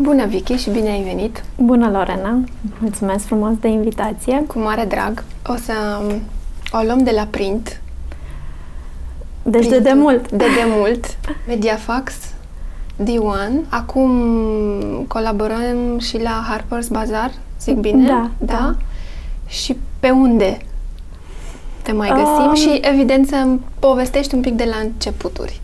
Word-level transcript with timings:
Bună, 0.00 0.26
Vicky, 0.26 0.54
și 0.54 0.70
bine 0.70 0.88
ai 0.90 1.02
venit! 1.02 1.42
Bună, 1.56 1.90
Lorena! 1.90 2.40
Mulțumesc 2.80 3.24
frumos 3.24 3.52
de 3.60 3.68
invitație! 3.68 4.44
Cu 4.46 4.58
mare 4.58 4.84
drag! 4.84 5.24
O 5.46 5.54
să 5.56 5.72
um, 6.02 6.20
o 6.72 6.84
luăm 6.84 7.02
de 7.02 7.10
la 7.10 7.26
print. 7.30 7.80
Deci 9.42 9.66
de 9.66 9.78
demult! 9.78 10.30
De 10.30 10.44
demult! 10.64 11.16
Mediafax, 11.48 12.14
D1. 13.02 13.68
Acum 13.68 14.10
colaborăm 15.08 15.98
și 15.98 16.22
la 16.22 16.46
Harper's 16.50 16.88
Bazaar, 16.90 17.30
zic 17.60 17.76
bine? 17.76 18.06
Da, 18.06 18.30
da. 18.38 18.52
da. 18.52 18.76
Și 19.46 19.76
pe 20.00 20.10
unde 20.10 20.58
te 21.82 21.92
mai 21.92 22.08
găsim? 22.08 22.48
Um, 22.48 22.54
și 22.54 22.80
evident 22.82 23.28
să 23.28 23.46
povestești 23.78 24.34
un 24.34 24.40
pic 24.40 24.54
de 24.54 24.64
la 24.64 24.76
începuturi. 24.76 25.60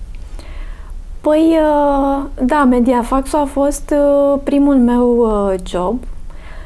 Păi, 1.24 1.58
uh, 1.60 2.24
da, 2.46 2.64
Mediafax 2.64 3.32
a 3.32 3.44
fost 3.44 3.94
uh, 3.96 4.40
primul 4.42 4.74
meu 4.74 5.16
uh, 5.16 5.54
job 5.66 5.98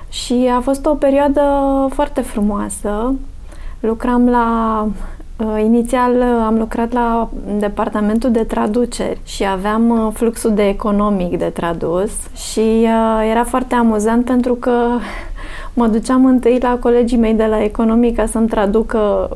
și 0.09 0.51
a 0.57 0.61
fost 0.61 0.87
o 0.87 0.95
perioadă 0.95 1.43
foarte 1.93 2.21
frumoasă. 2.21 3.15
Lucram 3.81 4.29
la 4.29 4.89
Inițial 5.63 6.23
am 6.23 6.59
lucrat 6.59 6.93
la 6.93 7.29
departamentul 7.59 8.31
de 8.31 8.45
traduceri 8.45 9.21
și 9.25 9.45
aveam 9.47 10.11
fluxul 10.15 10.55
de 10.55 10.69
economic 10.69 11.39
de 11.39 11.45
tradus 11.45 12.11
și 12.35 12.87
era 13.31 13.45
foarte 13.45 13.75
amuzant 13.75 14.25
pentru 14.25 14.55
că 14.55 14.73
mă 15.75 15.87
duceam 15.87 16.27
întâi 16.27 16.59
la 16.61 16.79
colegii 16.81 17.19
mei 17.19 17.35
de 17.35 17.45
la 17.45 17.63
economic 17.63 18.17
ca 18.17 18.27
să-mi 18.27 18.49
traducă 18.49 19.31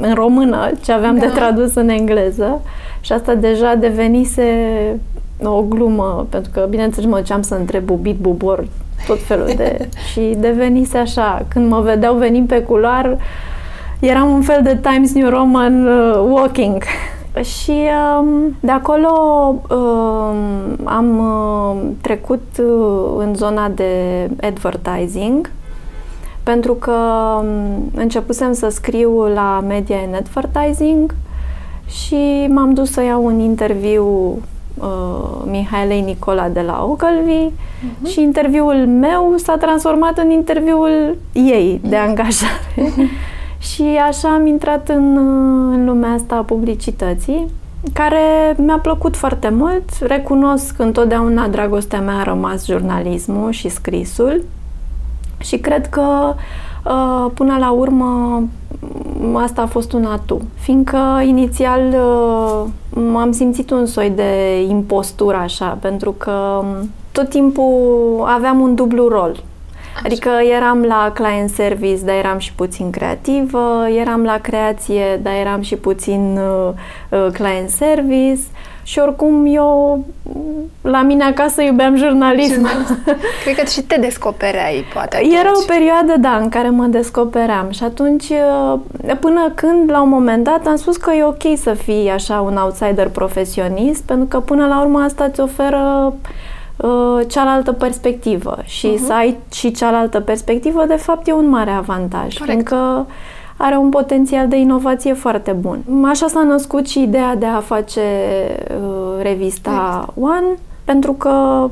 în 0.00 0.14
română 0.14 0.70
ce 0.84 0.92
aveam 0.92 1.18
da. 1.18 1.26
de 1.26 1.32
tradus 1.32 1.74
în 1.74 1.88
engleză 1.88 2.60
și 3.02 3.12
asta 3.12 3.34
deja 3.34 3.74
devenise 3.74 4.44
o 5.42 5.62
glumă, 5.62 6.26
pentru 6.30 6.50
că, 6.54 6.66
bineînțeles, 6.70 7.10
mă 7.10 7.16
duceam 7.16 7.42
să 7.42 7.54
întreb 7.54 7.84
bubit, 7.84 8.16
bubor, 8.16 8.66
tot 9.06 9.22
felul 9.22 9.52
de... 9.56 9.88
și 10.10 10.36
devenise 10.38 10.98
așa, 10.98 11.44
când 11.48 11.70
mă 11.70 11.80
vedeau 11.80 12.14
venind 12.14 12.48
pe 12.48 12.62
culoar, 12.62 13.18
eram 14.00 14.30
un 14.30 14.42
fel 14.42 14.60
de 14.62 14.78
Times 14.90 15.12
New 15.12 15.28
Roman 15.28 15.86
uh, 15.86 16.24
walking. 16.28 16.82
Și 17.42 17.72
um, 18.20 18.56
de 18.60 18.70
acolo 18.70 19.08
um, 19.70 20.76
am 20.84 21.18
uh, 21.18 21.90
trecut 22.00 22.42
uh, 22.58 23.14
în 23.18 23.34
zona 23.34 23.68
de 23.68 23.90
advertising, 24.40 25.50
pentru 26.42 26.74
că 26.74 26.92
um, 27.40 27.90
începusem 27.94 28.52
să 28.52 28.68
scriu 28.68 29.26
la 29.34 29.64
Media 29.68 29.96
and 29.96 30.14
Advertising 30.14 31.14
și 31.92 32.46
m-am 32.48 32.74
dus 32.74 32.90
să 32.90 33.02
iau 33.02 33.24
un 33.24 33.38
interviu 33.38 34.06
uh, 34.74 35.42
Mihaelei 35.44 36.00
Nicola 36.00 36.48
de 36.48 36.60
la 36.60 36.84
Ogilvy 36.84 37.50
uh-huh. 37.50 38.08
și 38.08 38.20
interviul 38.20 38.86
meu 38.86 39.34
s-a 39.36 39.56
transformat 39.56 40.18
în 40.18 40.30
interviul 40.30 41.16
ei 41.32 41.80
de 41.82 41.96
mhm. 41.96 42.08
angajare. 42.08 42.60
Uh-huh. 42.82 43.30
și 43.58 43.82
așa 44.08 44.28
am 44.28 44.46
intrat 44.46 44.88
în, 44.88 45.16
în 45.72 45.84
lumea 45.84 46.10
asta 46.10 46.34
a 46.34 46.42
publicității 46.42 47.46
care 47.92 48.54
mi-a 48.56 48.78
plăcut 48.78 49.16
foarte 49.16 49.48
mult. 49.48 49.90
Recunosc 50.00 50.76
că 50.76 50.82
întotdeauna 50.82 51.48
dragostea 51.48 52.00
mea 52.00 52.14
a 52.18 52.22
rămas 52.22 52.64
jurnalismul 52.64 53.50
și 53.50 53.68
scrisul 53.68 54.42
și 55.38 55.56
cred 55.56 55.88
că 55.88 56.34
uh, 56.84 57.30
până 57.34 57.56
la 57.58 57.70
urmă 57.70 58.42
asta 59.34 59.62
a 59.62 59.66
fost 59.66 59.92
un 59.92 60.04
atu. 60.04 60.40
Fiindcă 60.58 61.22
inițial 61.26 61.80
uh, 61.88 62.70
m-am 63.12 63.32
simțit 63.32 63.70
un 63.70 63.86
soi 63.86 64.10
de 64.10 64.62
impostură 64.68 65.36
așa, 65.36 65.78
pentru 65.80 66.12
că 66.12 66.64
tot 67.12 67.28
timpul 67.28 68.24
aveam 68.26 68.60
un 68.60 68.74
dublu 68.74 69.08
rol. 69.08 69.30
Așa. 69.94 70.02
Adică 70.04 70.30
eram 70.56 70.82
la 70.82 71.10
client 71.14 71.50
service, 71.50 72.04
dar 72.04 72.14
eram 72.14 72.38
și 72.38 72.52
puțin 72.52 72.90
creativă, 72.90 73.86
eram 73.98 74.22
la 74.24 74.38
creație, 74.38 75.20
dar 75.22 75.32
eram 75.40 75.60
și 75.60 75.76
puțin 75.76 76.38
uh, 76.38 76.72
uh 77.10 77.32
client 77.32 77.70
service 77.70 78.40
și 78.82 78.98
oricum 78.98 79.46
eu 79.46 80.04
la 80.82 81.02
mine 81.02 81.24
acasă 81.24 81.62
iubeam 81.62 81.96
jurnalism. 81.96 82.68
Cred 83.44 83.56
că 83.56 83.64
și 83.64 83.82
te 83.82 83.96
descopereai, 84.00 84.84
poate. 84.92 85.16
Atunci. 85.16 85.34
Era 85.34 85.50
o 85.54 85.64
perioadă, 85.66 86.14
da, 86.20 86.36
în 86.36 86.48
care 86.48 86.68
mă 86.68 86.86
descopeream 86.86 87.70
și 87.70 87.84
atunci, 87.84 88.28
uh, 88.28 88.78
până 89.20 89.52
când, 89.54 89.90
la 89.90 90.02
un 90.02 90.08
moment 90.08 90.44
dat, 90.44 90.66
am 90.66 90.76
spus 90.76 90.96
că 90.96 91.12
e 91.12 91.24
ok 91.24 91.56
să 91.56 91.74
fii 91.74 92.10
așa 92.10 92.40
un 92.40 92.56
outsider 92.56 93.08
profesionist, 93.08 94.02
pentru 94.02 94.26
că 94.26 94.40
până 94.40 94.66
la 94.66 94.80
urmă 94.80 95.00
asta 95.00 95.24
îți 95.24 95.40
oferă 95.40 96.14
uh, 96.76 97.20
cealaltă 97.28 97.72
perspectivă 97.72 98.58
și 98.64 98.92
uh-huh. 98.94 99.06
să 99.06 99.12
ai 99.12 99.38
și 99.52 99.70
cealaltă 99.70 100.20
perspectivă, 100.20 100.84
de 100.84 100.96
fapt, 100.96 101.26
e 101.26 101.32
un 101.32 101.48
mare 101.48 101.70
avantaj. 101.70 102.38
Corect. 102.38 102.44
Fiindcă 102.44 103.06
are 103.56 103.76
un 103.76 103.88
potențial 103.88 104.48
de 104.48 104.56
inovație 104.56 105.12
foarte 105.12 105.52
bun. 105.52 105.78
Așa 106.04 106.26
s-a 106.26 106.42
născut 106.42 106.88
și 106.88 107.02
ideea 107.02 107.36
de 107.36 107.46
a 107.46 107.60
face 107.60 108.00
uh, 108.00 109.22
revista 109.22 110.08
One, 110.20 110.46
pentru 110.84 111.12
că 111.12 111.68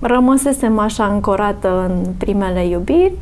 rămăsesem 0.00 0.78
așa 0.78 1.04
ancorată 1.04 1.84
în 1.88 2.12
primele 2.18 2.66
iubiri. 2.66 3.12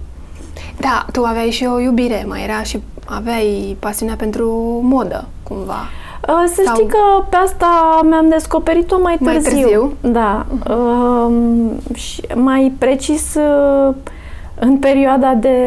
Da, 0.76 1.06
tu 1.12 1.22
aveai 1.22 1.50
și 1.50 1.68
o 1.74 1.80
iubire, 1.80 2.24
mai 2.28 2.42
era 2.42 2.62
și 2.62 2.80
aveai 3.06 3.76
pasiunea 3.78 4.14
pentru 4.14 4.50
modă, 4.82 5.24
cumva. 5.42 5.88
Uh, 6.28 6.44
să 6.46 6.62
Sau... 6.64 6.74
știi 6.74 6.86
că 6.86 7.24
pe 7.28 7.36
asta 7.36 8.00
mi-am 8.08 8.28
descoperit-o 8.28 8.98
mai 9.02 9.16
târziu. 9.24 9.50
Mai 9.50 9.60
târziu? 9.60 9.92
Da. 10.00 10.46
Uh-huh. 10.46 10.70
Uh, 10.70 11.34
și 11.94 12.22
mai 12.34 12.72
precis 12.78 13.34
uh, 13.34 13.94
în 14.58 14.76
perioada 14.76 15.34
de 15.34 15.58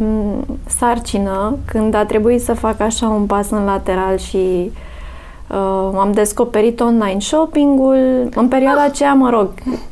mm, 0.00 0.44
sarcină, 0.66 1.58
când 1.64 1.94
a 1.94 2.04
trebuit 2.04 2.42
să 2.42 2.52
fac 2.52 2.80
așa 2.80 3.08
un 3.08 3.26
pas 3.26 3.50
în 3.50 3.64
lateral 3.64 4.16
și 4.16 4.70
uh, 5.48 5.98
am 5.98 6.10
descoperit 6.14 6.80
online 6.80 7.20
shopping-ul, 7.20 8.28
în 8.34 8.48
perioada 8.48 8.80
ah. 8.80 8.88
aceea, 8.88 9.14
mă 9.14 9.30
rog, 9.30 9.48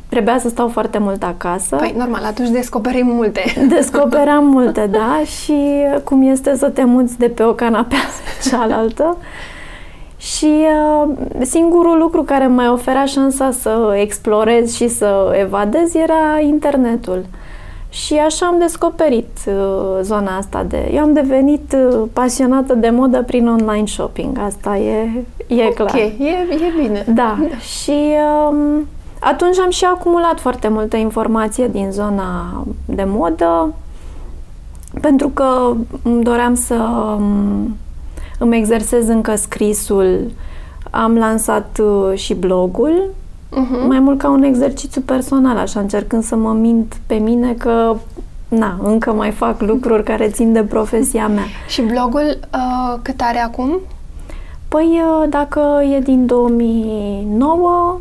trebuia 0.09 0.39
să 0.39 0.49
stau 0.49 0.69
foarte 0.69 0.99
mult 0.99 1.23
acasă. 1.23 1.77
Păi, 1.77 1.95
normal, 1.97 2.25
atunci 2.25 2.49
descoperim 2.49 3.07
multe. 3.07 3.43
Descoperam 3.77 4.45
multe, 4.45 4.89
da, 4.91 5.23
și 5.25 5.63
cum 6.05 6.23
este 6.23 6.57
să 6.57 6.69
te 6.69 6.85
muți 6.85 7.19
de 7.19 7.29
pe 7.29 7.43
o 7.43 7.53
canapea 7.53 7.99
pe 7.99 8.49
cealaltă. 8.49 9.17
Și 10.17 10.53
uh, 11.05 11.13
singurul 11.41 11.99
lucru 11.99 12.23
care 12.23 12.47
mai 12.47 12.69
oferea 12.69 13.05
șansa 13.05 13.51
să 13.51 13.97
explorez 14.01 14.75
și 14.75 14.89
să 14.89 15.37
evadez 15.41 15.95
era 15.95 16.41
internetul. 16.41 17.25
Și 17.93 18.15
așa 18.15 18.47
am 18.47 18.59
descoperit 18.59 19.39
uh, 19.47 19.99
zona 20.01 20.37
asta 20.37 20.63
de... 20.63 20.91
Eu 20.93 21.03
am 21.03 21.13
devenit 21.13 21.77
uh, 21.77 22.03
pasionată 22.13 22.75
de 22.75 22.91
modă 22.91 23.23
prin 23.23 23.49
online 23.49 23.87
shopping. 23.87 24.39
Asta 24.39 24.77
e, 24.77 25.25
e 25.47 25.55
okay, 25.55 25.73
clar. 25.75 25.95
e, 25.97 26.13
e 26.51 26.83
bine. 26.83 27.05
Da. 27.07 27.37
da. 27.41 27.57
Și 27.59 28.15
um, 28.49 28.87
atunci 29.21 29.59
am 29.59 29.71
și 29.71 29.85
acumulat 29.85 30.41
foarte 30.41 30.69
multă 30.69 30.97
informație 30.97 31.69
din 31.69 31.91
zona 31.91 32.65
de 32.85 33.05
modă 33.07 33.75
pentru 35.01 35.29
că 35.29 35.75
îmi 36.03 36.23
doream 36.23 36.55
să 36.55 36.75
um, 36.75 37.77
îmi 38.39 38.57
exersez 38.57 39.09
încă 39.09 39.35
scrisul. 39.35 40.31
Am 40.91 41.17
lansat 41.17 41.81
uh, 41.83 42.19
și 42.19 42.35
blogul 42.35 43.15
uh-huh. 43.53 43.87
mai 43.87 43.99
mult 43.99 44.19
ca 44.19 44.29
un 44.29 44.43
exercițiu 44.43 45.01
personal, 45.01 45.57
așa, 45.57 45.81
încercând 45.81 46.23
să 46.23 46.37
mă 46.37 46.53
mint 46.53 46.97
pe 47.07 47.15
mine 47.15 47.53
că 47.53 47.97
na, 48.49 48.79
încă 48.83 49.13
mai 49.13 49.31
fac 49.31 49.61
lucruri 49.61 50.05
care 50.05 50.29
țin 50.29 50.53
de 50.53 50.63
profesia 50.63 51.29
mea. 51.29 51.45
Și 51.69 51.83
blogul 51.83 52.39
uh, 52.55 52.99
cât 53.03 53.21
are 53.21 53.39
acum? 53.39 53.81
Păi, 54.69 55.01
uh, 55.21 55.29
dacă 55.29 55.61
e 55.95 55.99
din 55.99 56.27
2009, 56.27 57.99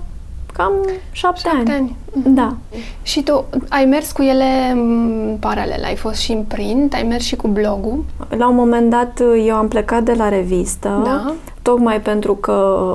cam 0.53 0.72
șapte, 1.12 1.39
șapte 1.44 1.72
ani. 1.72 1.95
ani. 2.16 2.35
Da. 2.35 2.56
Și 3.01 3.24
tu 3.24 3.45
ai 3.69 3.86
mers 3.86 4.12
cu 4.12 4.21
ele 4.21 4.71
în 4.71 5.38
paralel, 5.39 5.83
ai 5.83 5.95
fost 5.95 6.19
și 6.19 6.31
în 6.31 6.44
print, 6.44 6.94
ai 6.94 7.03
mers 7.03 7.24
și 7.24 7.36
cu 7.36 7.48
blogul? 7.48 8.03
La 8.30 8.48
un 8.48 8.56
moment 8.56 8.89
dat 8.89 9.19
uh, 9.19 9.44
eu 9.48 9.56
am 9.56 9.68
plecat 9.68 10.03
de 10.03 10.13
la 10.13 10.30
revistă, 10.30 11.01
da. 11.03 11.33
tocmai 11.62 12.01
pentru 12.01 12.36
că 12.36 12.88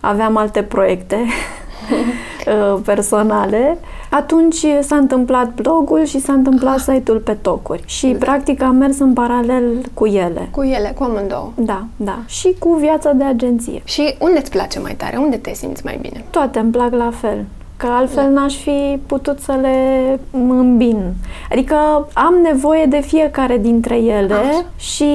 aveam 0.00 0.36
alte 0.36 0.62
proiecte 0.62 1.16
Uh, 1.16 1.56
personale, 2.84 3.78
atunci 4.10 4.66
s-a 4.80 4.96
întâmplat 4.96 5.54
blogul 5.54 6.04
și 6.04 6.20
s-a 6.20 6.32
întâmplat 6.32 6.78
site-ul 6.78 7.18
pe 7.18 7.32
tocuri. 7.32 7.82
Și 7.86 8.06
da. 8.06 8.18
practic 8.18 8.62
am 8.62 8.76
mers 8.76 8.98
în 8.98 9.12
paralel 9.12 9.64
cu 9.94 10.06
ele. 10.06 10.48
Cu 10.50 10.62
ele, 10.62 10.94
cu 10.98 11.02
amândouă. 11.02 11.52
Da, 11.54 11.84
da. 11.96 12.18
Și 12.26 12.54
cu 12.58 12.74
viața 12.74 13.12
de 13.12 13.24
agenție. 13.24 13.82
Și 13.84 14.14
unde 14.18 14.38
îți 14.38 14.50
place 14.50 14.78
mai 14.78 14.94
tare? 14.94 15.16
Unde 15.16 15.36
te 15.36 15.54
simți 15.54 15.84
mai 15.84 15.98
bine? 16.00 16.24
Toate 16.30 16.58
îmi 16.58 16.70
plac 16.70 16.92
la 16.92 17.10
fel 17.20 17.44
că 17.78 17.86
altfel 17.86 18.22
da. 18.22 18.40
n-aș 18.40 18.56
fi 18.56 18.98
putut 19.06 19.40
să 19.40 19.58
le 19.60 20.20
îmbin. 20.30 21.12
Adică 21.50 21.74
am 22.12 22.34
nevoie 22.42 22.84
de 22.84 23.00
fiecare 23.00 23.58
dintre 23.58 23.96
ele 23.96 24.34
Așa. 24.34 24.64
și 24.76 25.10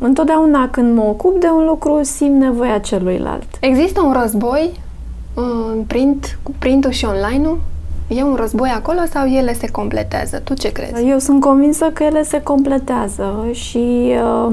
întotdeauna 0.00 0.68
când 0.70 0.96
mă 0.96 1.02
ocup 1.02 1.40
de 1.40 1.46
un 1.46 1.64
lucru 1.64 2.00
simt 2.02 2.40
nevoia 2.40 2.78
celuilalt. 2.78 3.46
Există 3.60 4.00
un 4.00 4.12
război 4.20 4.80
în 5.40 5.84
print, 5.86 6.38
cu 6.42 6.54
printul 6.58 6.90
și 6.90 7.04
online-ul? 7.04 7.58
E 8.08 8.22
un 8.22 8.34
război 8.34 8.68
acolo 8.68 8.98
sau 9.10 9.26
ele 9.26 9.52
se 9.52 9.70
completează? 9.70 10.38
Tu 10.38 10.54
ce 10.54 10.72
crezi? 10.72 11.06
Eu 11.06 11.18
sunt 11.18 11.40
convinsă 11.40 11.90
că 11.92 12.02
ele 12.02 12.22
se 12.22 12.42
completează 12.42 13.46
și 13.52 14.14
uh, 14.46 14.52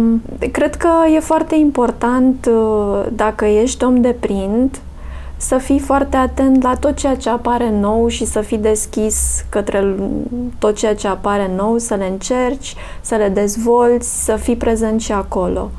cred 0.52 0.76
că 0.76 0.90
e 1.16 1.20
foarte 1.20 1.56
important 1.56 2.50
uh, 2.52 3.06
dacă 3.16 3.46
ești 3.46 3.84
om 3.84 4.02
de 4.02 4.16
print 4.20 4.82
să 5.38 5.58
fii 5.58 5.80
foarte 5.80 6.18
atent 6.18 6.64
la 6.64 6.76
tot 6.76 6.96
ceea 6.96 7.16
ce 7.16 7.30
apare 7.30 7.70
nou 7.70 8.08
și 8.08 8.26
să 8.26 8.42
fii 8.42 8.58
deschis 8.58 9.46
către 9.50 9.96
tot 10.60 10.76
ceea 10.76 10.96
ce 10.96 11.08
apare 11.08 11.52
nou, 11.56 11.78
să 11.78 11.96
le 11.96 12.06
încerci, 12.06 12.76
să 13.02 13.16
le 13.16 13.30
dezvolți, 13.30 14.24
să 14.24 14.36
fii 14.36 14.56
prezent 14.56 15.02
și 15.02 15.12
acolo. 15.12 15.72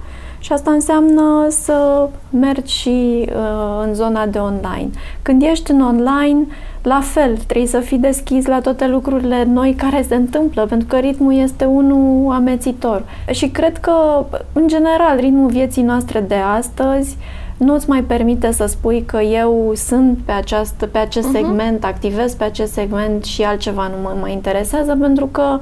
Și 0.44 0.52
asta 0.52 0.70
înseamnă 0.70 1.46
să 1.48 2.08
mergi 2.30 2.74
și 2.74 3.28
uh, 3.28 3.84
în 3.86 3.94
zona 3.94 4.26
de 4.26 4.38
online. 4.38 4.90
Când 5.22 5.42
ești 5.42 5.70
în 5.70 5.80
online, 5.80 6.46
la 6.82 7.00
fel, 7.00 7.36
trebuie 7.36 7.66
să 7.68 7.78
fii 7.78 7.98
deschis 7.98 8.46
la 8.46 8.60
toate 8.60 8.86
lucrurile 8.86 9.44
noi 9.44 9.74
care 9.74 10.04
se 10.08 10.14
întâmplă, 10.14 10.66
pentru 10.66 10.86
că 10.86 10.96
ritmul 10.96 11.34
este 11.34 11.64
unul 11.64 12.32
amețitor. 12.32 13.04
Și 13.30 13.48
cred 13.48 13.78
că, 13.78 14.24
în 14.52 14.68
general, 14.68 15.16
ritmul 15.16 15.48
vieții 15.48 15.82
noastre 15.82 16.20
de 16.20 16.36
astăzi 16.56 17.16
nu 17.56 17.74
îți 17.74 17.88
mai 17.88 18.02
permite 18.02 18.52
să 18.52 18.66
spui 18.66 19.02
că 19.06 19.20
eu 19.20 19.72
sunt 19.74 20.18
pe, 20.24 20.32
această, 20.32 20.86
pe 20.86 20.98
acest 20.98 21.28
uh-huh. 21.28 21.40
segment, 21.40 21.84
activez 21.84 22.34
pe 22.34 22.44
acest 22.44 22.72
segment 22.72 23.24
și 23.24 23.42
altceva 23.42 23.86
nu 23.86 24.02
mă 24.02 24.16
mai 24.20 24.32
interesează, 24.32 24.96
pentru 25.00 25.26
că 25.26 25.58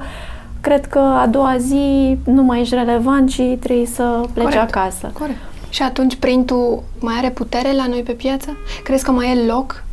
cred 0.63 0.85
că 0.85 0.99
a 0.99 1.27
doua 1.27 1.55
zi 1.57 2.17
nu 2.23 2.43
mai 2.43 2.59
ești 2.61 2.75
relevant 2.75 3.29
și 3.29 3.57
trebuie 3.59 3.85
să 3.85 4.21
pleci 4.33 4.45
Corect. 4.45 4.75
acasă. 4.75 5.11
Corect. 5.13 5.37
Și 5.69 5.81
atunci 5.83 6.15
printul 6.15 6.83
mai 6.99 7.13
are 7.17 7.29
putere 7.29 7.73
la 7.75 7.87
noi 7.87 8.01
pe 8.01 8.11
piață? 8.11 8.57
Crezi 8.83 9.03
că 9.03 9.11
mai 9.11 9.37
e 9.37 9.45
loc 9.45 9.83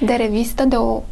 de 0.00 0.12
revistă, 0.12 0.64
de 0.64 0.76
o 0.76 1.02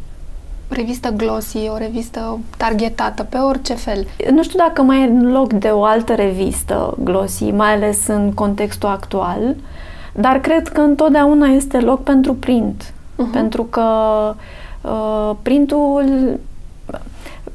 revistă 0.67 1.09
glossy, 1.09 1.57
o 1.73 1.77
revistă 1.77 2.39
targetată 2.57 3.23
pe 3.23 3.37
orice 3.37 3.73
fel. 3.73 4.07
Nu 4.31 4.43
știu 4.43 4.59
dacă 4.59 4.81
mai 4.81 5.03
e 5.03 5.29
loc 5.29 5.53
de 5.53 5.67
o 5.67 5.83
altă 5.83 6.13
revistă 6.13 6.97
glossy, 7.03 7.43
mai 7.43 7.73
ales 7.73 8.07
în 8.07 8.31
contextul 8.33 8.89
actual, 8.89 9.55
dar 10.13 10.39
cred 10.39 10.67
că 10.67 10.81
întotdeauna 10.81 11.47
este 11.47 11.79
loc 11.79 12.03
pentru 12.03 12.33
print. 12.33 12.83
Uh-huh. 12.83 13.31
Pentru 13.31 13.63
că 13.63 13.83
uh, 14.81 15.35
printul 15.41 16.03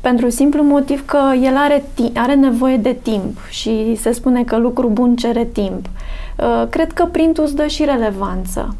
pentru 0.02 0.28
simplu 0.31 0.62
motiv 0.62 1.04
că 1.04 1.20
el 1.43 1.56
are, 1.56 1.84
are 2.14 2.34
nevoie 2.34 2.76
de 2.76 2.96
timp 3.02 3.38
și 3.50 3.96
se 4.00 4.12
spune 4.12 4.44
că 4.44 4.56
lucru 4.56 4.88
bun 4.88 5.16
cere 5.16 5.44
timp. 5.44 5.87
Uh, 6.38 6.69
cred 6.70 6.93
că 6.93 7.04
printul 7.04 7.44
îți 7.44 7.56
dă 7.56 7.66
și 7.66 7.84
relevanță. 7.84 8.75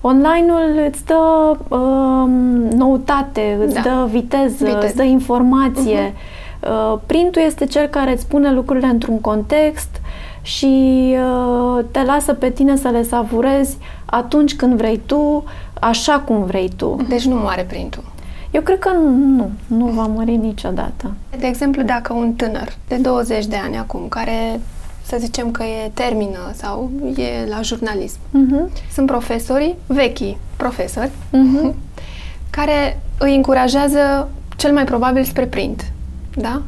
Online-ul 0.00 0.88
îți 0.88 1.04
dă 1.04 1.56
uh, 1.68 2.28
noutate, 2.76 3.58
îți 3.64 3.74
da. 3.74 3.80
dă 3.80 4.08
viteză, 4.10 4.64
viteză, 4.64 4.86
îți 4.86 4.96
dă 4.96 5.02
informație. 5.02 6.12
Uh-huh. 6.12 6.46
Uh, 6.60 6.98
printul 7.06 7.42
este 7.42 7.66
cel 7.66 7.86
care 7.86 8.12
îți 8.12 8.26
pune 8.26 8.52
lucrurile 8.52 8.86
într-un 8.86 9.20
context 9.20 10.00
și 10.42 11.14
uh, 11.16 11.84
te 11.90 12.02
lasă 12.02 12.32
pe 12.32 12.50
tine 12.50 12.76
să 12.76 12.88
le 12.88 13.02
savurezi 13.02 13.76
atunci 14.04 14.56
când 14.56 14.76
vrei 14.76 15.00
tu, 15.06 15.44
așa 15.80 16.18
cum 16.18 16.44
vrei 16.44 16.70
tu. 16.76 16.96
Deci 17.08 17.26
nu 17.26 17.34
moare 17.34 17.62
printul. 17.62 18.07
Eu 18.50 18.60
cred 18.60 18.78
că 18.78 18.90
nu, 19.36 19.50
nu 19.66 19.86
va 19.86 20.06
muri 20.06 20.36
niciodată. 20.36 21.12
De 21.38 21.46
exemplu, 21.46 21.82
dacă 21.82 22.12
un 22.12 22.32
tânăr 22.32 22.76
de 22.88 22.96
20 22.96 23.46
de 23.46 23.56
ani 23.56 23.76
acum, 23.76 24.08
care 24.08 24.60
să 25.02 25.16
zicem 25.18 25.50
că 25.50 25.62
e 25.62 25.90
termină 25.94 26.38
sau 26.54 26.90
e 27.16 27.48
la 27.48 27.60
jurnalism. 27.62 28.18
Uh-huh. 28.18 28.92
Sunt 28.92 29.06
profesorii, 29.06 29.76
vechi 29.86 30.36
profesori, 30.56 31.10
uh-huh. 31.10 31.74
care 32.58 33.00
îi 33.18 33.34
încurajează 33.34 34.28
cel 34.56 34.72
mai 34.72 34.84
probabil 34.84 35.24
spre 35.24 35.46
print. 35.46 35.92
Da? 36.34 36.62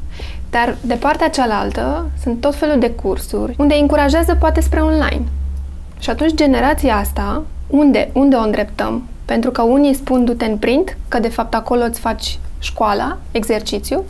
Dar 0.50 0.76
de 0.80 0.94
partea 0.94 1.28
cealaltă 1.28 2.10
sunt 2.22 2.40
tot 2.40 2.54
felul 2.54 2.78
de 2.78 2.90
cursuri 2.90 3.54
unde 3.58 3.74
îi 3.74 3.80
încurajează 3.80 4.34
poate 4.34 4.60
spre 4.60 4.80
online. 4.80 5.22
Și 5.98 6.10
atunci 6.10 6.34
generația 6.34 6.96
asta, 6.96 7.42
unde, 7.66 8.10
unde 8.12 8.36
o 8.36 8.40
îndreptăm? 8.40 9.02
Pentru 9.30 9.50
că 9.50 9.62
unii 9.62 9.94
spun 9.94 10.24
du-te 10.24 10.44
în 10.44 10.56
print, 10.56 10.96
că 11.08 11.18
de 11.18 11.28
fapt 11.28 11.54
acolo 11.54 11.82
îți 11.82 12.00
faci 12.00 12.38
școala, 12.58 13.16
exercițiu, 13.30 14.04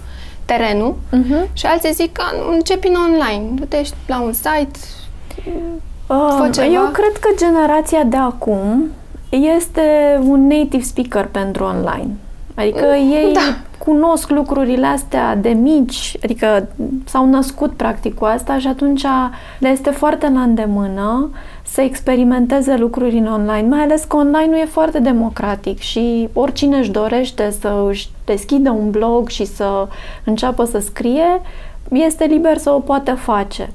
terenul 0.44 0.94
uh-huh. 0.94 1.52
și 1.52 1.66
alții 1.66 1.92
zic 1.92 2.12
că 2.12 2.22
începi 2.52 2.88
în 2.88 2.94
online. 2.94 3.54
Du-te 3.54 3.82
la 4.06 4.20
un 4.20 4.32
site, 4.32 4.78
uh, 6.06 6.72
Eu 6.72 6.82
cred 6.92 7.16
că 7.20 7.28
generația 7.38 8.02
de 8.02 8.16
acum 8.16 8.90
este 9.30 9.82
un 10.22 10.46
native 10.46 10.82
speaker 10.82 11.26
pentru 11.26 11.64
online. 11.64 12.10
Adică 12.54 12.84
mm, 12.86 13.12
ei 13.12 13.32
da. 13.32 13.56
cunosc 13.78 14.30
lucrurile 14.30 14.86
astea 14.86 15.36
de 15.36 15.48
mici, 15.48 16.16
adică 16.22 16.68
s-au 17.04 17.26
născut 17.26 17.72
practic 17.72 18.14
cu 18.14 18.24
asta 18.24 18.58
și 18.58 18.66
atunci 18.66 19.02
le 19.58 19.68
este 19.68 19.90
foarte 19.90 20.30
la 20.34 20.40
îndemână 20.40 21.30
să 21.72 21.80
experimenteze 21.80 22.76
lucruri 22.76 23.18
în 23.18 23.26
online, 23.26 23.68
mai 23.68 23.80
ales 23.80 24.04
că 24.04 24.16
online 24.16 24.46
nu 24.50 24.56
e 24.56 24.64
foarte 24.64 24.98
democratic 24.98 25.78
și 25.78 26.28
oricine 26.32 26.78
își 26.78 26.90
dorește 26.90 27.50
să 27.60 27.84
își 27.88 28.08
deschidă 28.24 28.70
un 28.70 28.90
blog 28.90 29.28
și 29.28 29.44
să 29.44 29.88
înceapă 30.24 30.64
să 30.64 30.78
scrie, 30.78 31.40
este 31.90 32.24
liber 32.24 32.56
să 32.56 32.70
o 32.70 32.78
poată 32.78 33.14
face. 33.14 33.70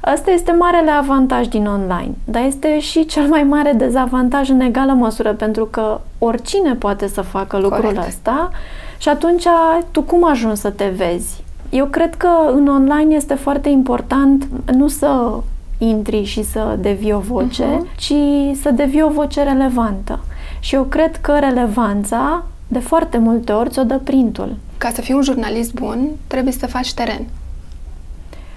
Asta 0.00 0.30
este 0.30 0.52
marele 0.52 0.90
avantaj 0.90 1.46
din 1.46 1.66
online, 1.66 2.10
dar 2.24 2.42
este 2.42 2.80
și 2.80 3.06
cel 3.06 3.26
mai 3.26 3.42
mare 3.42 3.72
dezavantaj 3.72 4.48
în 4.48 4.60
egală 4.60 4.92
măsură, 4.92 5.32
pentru 5.32 5.64
că 5.64 6.00
oricine 6.18 6.74
poate 6.74 7.08
să 7.08 7.20
facă 7.20 7.58
lucrul 7.58 7.82
Corect. 7.82 8.06
ăsta 8.06 8.50
și 8.98 9.08
atunci 9.08 9.46
tu 9.90 10.02
cum 10.02 10.28
ajungi 10.30 10.60
să 10.60 10.70
te 10.70 10.92
vezi? 10.96 11.44
Eu 11.70 11.86
cred 11.86 12.14
că 12.14 12.28
în 12.52 12.66
online 12.66 13.14
este 13.14 13.34
foarte 13.34 13.68
important 13.68 14.48
nu 14.72 14.88
să 14.88 15.40
intri 15.78 16.24
și 16.24 16.42
să 16.42 16.76
devii 16.80 17.12
o 17.12 17.18
voce, 17.18 17.64
uh-huh. 17.64 17.96
ci 17.96 18.12
să 18.60 18.70
devii 18.70 19.02
o 19.02 19.08
voce 19.08 19.42
relevantă. 19.42 20.20
Și 20.60 20.74
eu 20.74 20.82
cred 20.82 21.16
că 21.16 21.38
relevanța, 21.38 22.44
de 22.68 22.78
foarte 22.78 23.18
multe 23.18 23.52
ori, 23.52 23.70
ți-o 23.70 23.82
dă 23.82 23.98
printul. 23.98 24.56
Ca 24.78 24.90
să 24.94 25.00
fii 25.00 25.14
un 25.14 25.22
jurnalist 25.22 25.72
bun, 25.72 26.08
trebuie 26.26 26.52
să 26.52 26.66
faci 26.66 26.94
teren. 26.94 27.26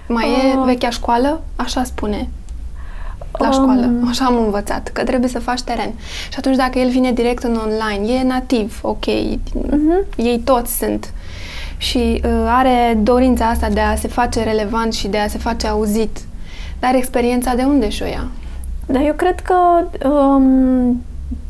Mai 0.08 0.24
uh, 0.24 0.62
e 0.62 0.64
vechea 0.64 0.90
școală? 0.90 1.42
Așa 1.56 1.84
spune. 1.84 2.28
La 3.38 3.46
um, 3.46 3.52
școală. 3.52 3.90
Așa 4.08 4.24
am 4.24 4.36
învățat. 4.36 4.88
Că 4.88 5.04
trebuie 5.04 5.30
să 5.30 5.38
faci 5.38 5.60
teren. 5.60 5.92
Și 6.30 6.38
atunci 6.38 6.56
dacă 6.56 6.78
el 6.78 6.88
vine 6.88 7.12
direct 7.12 7.42
în 7.42 7.56
online, 7.56 8.12
e 8.12 8.22
nativ, 8.22 8.78
ok. 8.82 9.04
Uh-huh. 9.04 10.16
Ei 10.16 10.40
toți 10.44 10.76
sunt. 10.76 11.12
Și 11.76 12.20
uh, 12.24 12.30
are 12.46 12.98
dorința 13.02 13.48
asta 13.48 13.68
de 13.68 13.80
a 13.80 13.94
se 13.94 14.08
face 14.08 14.42
relevant 14.42 14.92
și 14.92 15.08
de 15.08 15.18
a 15.18 15.28
se 15.28 15.38
face 15.38 15.66
auzit 15.66 16.18
dar 16.82 16.94
experiența 16.94 17.54
de 17.54 17.62
unde 17.62 17.88
și-o 17.88 18.06
ia? 18.06 18.26
Da, 18.86 19.02
eu 19.02 19.12
cred 19.14 19.40
că 19.40 19.54
um, 20.08 21.02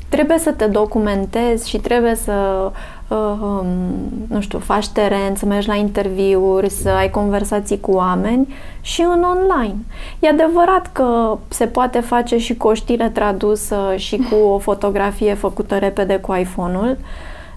trebuie 0.09 0.39
să 0.39 0.51
te 0.51 0.67
documentezi 0.67 1.69
și 1.69 1.79
trebuie 1.79 2.15
să, 2.15 2.71
um, 3.09 3.67
nu 4.29 4.41
știu, 4.41 4.59
faci 4.59 4.89
teren, 4.89 5.35
să 5.35 5.47
mergi 5.47 5.69
la 5.69 5.75
interviuri, 5.75 6.71
să 6.71 6.89
ai 6.89 7.11
conversații 7.11 7.81
cu 7.81 7.91
oameni 7.91 8.55
și 8.81 9.01
în 9.01 9.23
online. 9.23 9.75
E 10.19 10.29
adevărat 10.29 10.91
că 10.93 11.39
se 11.49 11.67
poate 11.67 12.01
face 12.01 12.39
și 12.39 12.57
cu 12.57 12.69
o 12.69 12.75
știre 12.75 13.09
tradusă 13.09 13.95
și 13.97 14.17
cu 14.17 14.35
o 14.35 14.59
fotografie 14.59 15.35
făcută 15.35 15.77
repede 15.79 16.17
cu 16.17 16.35
iPhone-ul, 16.35 16.99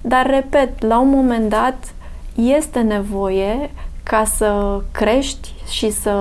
dar, 0.01 0.25
repet, 0.25 0.83
la 0.85 0.99
un 0.99 1.09
moment 1.09 1.49
dat 1.49 1.93
este 2.35 2.79
nevoie 2.79 3.71
ca 4.03 4.23
să 4.23 4.81
crești 4.91 5.54
și 5.69 5.91
să 5.91 6.11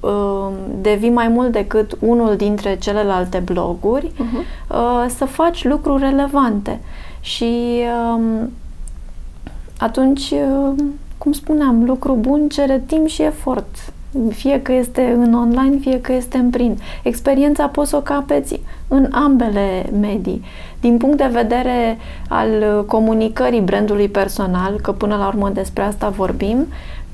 uh, 0.00 0.48
devii 0.80 1.10
mai 1.10 1.28
mult 1.28 1.52
decât 1.52 1.96
unul 2.00 2.36
dintre 2.36 2.76
celelalte 2.76 3.38
bloguri, 3.38 4.12
uh-huh. 4.12 4.70
uh, 4.70 5.06
să 5.16 5.24
faci 5.24 5.64
lucruri 5.64 6.02
relevante. 6.02 6.80
Și 7.20 7.80
uh, 8.14 8.44
atunci, 9.78 10.30
uh, 10.30 10.74
cum 11.18 11.32
spuneam, 11.32 11.84
lucru 11.84 12.14
bun 12.20 12.48
cere 12.48 12.82
timp 12.86 13.06
și 13.06 13.22
efort. 13.22 13.92
Fie 14.30 14.62
că 14.62 14.72
este 14.72 15.16
în 15.18 15.34
online, 15.34 15.76
fie 15.80 16.00
că 16.00 16.12
este 16.12 16.36
în 16.38 16.50
print. 16.50 16.80
Experiența 17.02 17.66
poți 17.66 17.90
să 17.90 17.96
o 17.96 18.00
capeți 18.00 18.60
în 18.88 19.08
ambele 19.12 19.90
medii. 20.00 20.42
Din 20.80 20.96
punct 20.96 21.16
de 21.16 21.28
vedere 21.32 21.98
al 22.28 22.84
comunicării 22.86 23.60
brandului 23.60 24.08
personal, 24.08 24.80
că 24.82 24.92
până 24.92 25.16
la 25.16 25.26
urmă 25.26 25.50
despre 25.50 25.82
asta 25.82 26.08
vorbim, 26.08 26.66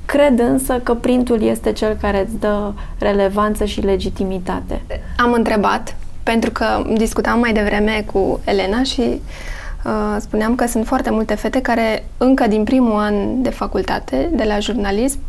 Cred 0.05 0.39
însă 0.39 0.79
că 0.83 0.93
printul 0.93 1.41
este 1.41 1.71
cel 1.71 1.97
care 2.01 2.25
îți 2.27 2.39
dă 2.39 2.73
relevanță 2.99 3.65
și 3.65 3.81
legitimitate. 3.81 4.81
Am 5.17 5.31
întrebat, 5.31 5.95
pentru 6.23 6.51
că 6.51 6.65
discutam 6.93 7.39
mai 7.39 7.53
devreme 7.53 8.05
cu 8.13 8.39
Elena 8.43 8.83
și 8.83 9.01
uh, 9.01 10.17
spuneam 10.19 10.55
că 10.55 10.67
sunt 10.67 10.85
foarte 10.85 11.09
multe 11.09 11.35
fete 11.35 11.61
care 11.61 12.05
încă 12.17 12.47
din 12.47 12.63
primul 12.63 12.99
an 12.99 13.41
de 13.41 13.49
facultate, 13.49 14.29
de 14.33 14.43
la 14.43 14.59
jurnalism, 14.59 15.19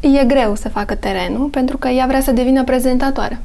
e 0.00 0.24
greu 0.24 0.54
să 0.54 0.68
facă 0.68 0.94
terenul 0.94 1.46
pentru 1.48 1.76
că 1.76 1.88
ea 1.88 2.06
vrea 2.06 2.20
să 2.20 2.32
devină 2.32 2.64
prezentatoare. 2.64 3.40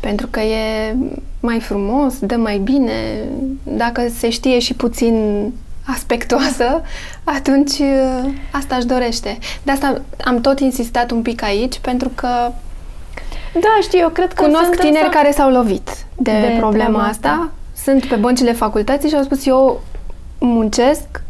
pentru 0.00 0.26
că 0.26 0.40
e 0.40 0.96
mai 1.40 1.60
frumos, 1.60 2.18
dă 2.18 2.36
mai 2.36 2.58
bine. 2.58 2.92
Dacă 3.62 4.08
se 4.18 4.30
știe 4.30 4.58
și 4.58 4.74
puțin 4.74 5.52
aspectoasă, 5.84 6.82
atunci 7.24 7.78
uh, 7.78 8.30
asta 8.50 8.76
își 8.76 8.86
dorește. 8.86 9.38
De 9.62 9.70
asta 9.70 10.00
am 10.24 10.40
tot 10.40 10.60
insistat 10.60 11.10
un 11.10 11.22
pic 11.22 11.42
aici, 11.42 11.78
pentru 11.78 12.10
că 12.14 12.52
da, 13.60 13.78
știu, 13.82 13.98
eu 13.98 14.08
cred 14.08 14.32
că 14.32 14.42
cunosc 14.42 14.70
tineri 14.70 15.04
însă... 15.04 15.16
care 15.16 15.30
s-au 15.30 15.50
lovit 15.50 15.90
de, 16.16 16.30
de 16.30 16.54
problema 16.58 17.06
asta. 17.06 17.50
Sunt 17.76 18.04
pe 18.04 18.14
băncile 18.14 18.52
facultății 18.52 19.08
și 19.08 19.14
au 19.14 19.22
spus 19.22 19.46
eu 19.46 19.80
muncesc, 20.38 21.22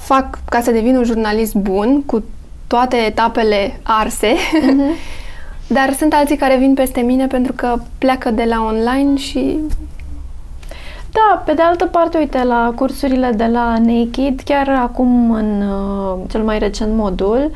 fac 0.00 0.38
ca 0.48 0.60
să 0.60 0.70
devin 0.70 0.96
un 0.96 1.04
jurnalist 1.04 1.54
bun, 1.54 2.02
cu 2.02 2.24
toate 2.66 2.96
etapele 2.96 3.80
arse, 3.82 4.32
uh-huh. 4.32 4.96
dar 5.76 5.94
sunt 5.98 6.12
alții 6.14 6.36
care 6.36 6.56
vin 6.56 6.74
peste 6.74 7.00
mine 7.00 7.26
pentru 7.26 7.52
că 7.52 7.78
pleacă 7.98 8.30
de 8.30 8.44
la 8.44 8.64
online 8.64 9.16
și 9.16 9.58
da, 11.12 11.42
pe 11.44 11.52
de 11.52 11.62
altă 11.62 11.86
parte, 11.86 12.18
uite, 12.18 12.44
la 12.44 12.72
cursurile 12.76 13.32
de 13.36 13.46
la 13.46 13.76
Naked, 13.78 14.40
chiar 14.44 14.68
acum 14.68 15.32
în 15.32 15.62
uh, 15.62 16.18
cel 16.30 16.42
mai 16.42 16.58
recent 16.58 16.94
modul, 16.94 17.50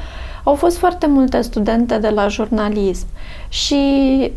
au 0.45 0.55
fost 0.55 0.77
foarte 0.79 1.07
multe 1.07 1.41
studente 1.41 1.99
de 1.99 2.09
la 2.09 2.29
jurnalism 2.29 3.07
și 3.49 3.83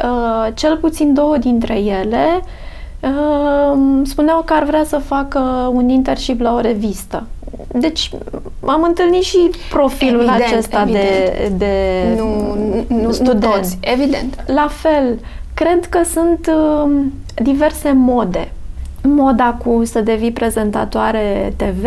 uh, 0.04 0.48
cel 0.54 0.78
puțin 0.78 1.14
două 1.14 1.38
dintre 1.38 1.80
ele 1.80 2.26
uh, 3.00 3.78
spuneau 4.04 4.42
că 4.42 4.54
ar 4.54 4.64
vrea 4.64 4.84
să 4.84 4.98
facă 4.98 5.40
un 5.74 5.90
internship 5.90 6.42
la 6.42 6.54
o 6.54 6.60
revistă. 6.60 7.28
Deci 7.72 8.12
am 8.66 8.84
întâlnit 8.84 9.24
și 9.24 9.50
profilul 9.70 10.22
evident, 10.22 10.44
acesta 10.52 10.82
evident. 10.82 11.06
de, 11.06 11.52
de 11.58 12.04
nu, 12.18 13.02
nu, 13.02 13.12
student. 13.12 13.44
Nu 13.44 13.50
toți, 13.50 13.78
evident. 13.82 14.44
La 14.46 14.68
fel, 14.70 15.20
cred 15.54 15.86
că 15.86 16.00
sunt 16.04 16.52
uh, 16.56 16.92
diverse 17.36 17.92
mode 17.92 18.52
moda 19.16 19.58
cu 19.64 19.82
să 19.86 20.02
devii 20.02 20.32
prezentatoare 20.32 21.54
TV, 21.56 21.86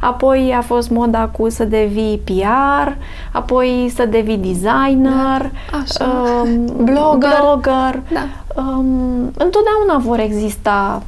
apoi 0.00 0.54
a 0.56 0.60
fost 0.60 0.90
moda 0.90 1.26
cu 1.26 1.48
să 1.48 1.64
devii 1.64 2.20
PR, 2.24 2.92
apoi 3.32 3.92
să 3.94 4.04
devii 4.04 4.36
designer, 4.36 5.50
da, 5.70 5.78
așa. 5.82 6.10
Um, 6.42 6.66
blogger. 6.84 7.30
blogger. 7.40 8.02
Da. 8.12 8.26
Um, 8.62 9.32
întotdeauna 9.36 9.98
vor 9.98 10.18
exista 10.18 11.02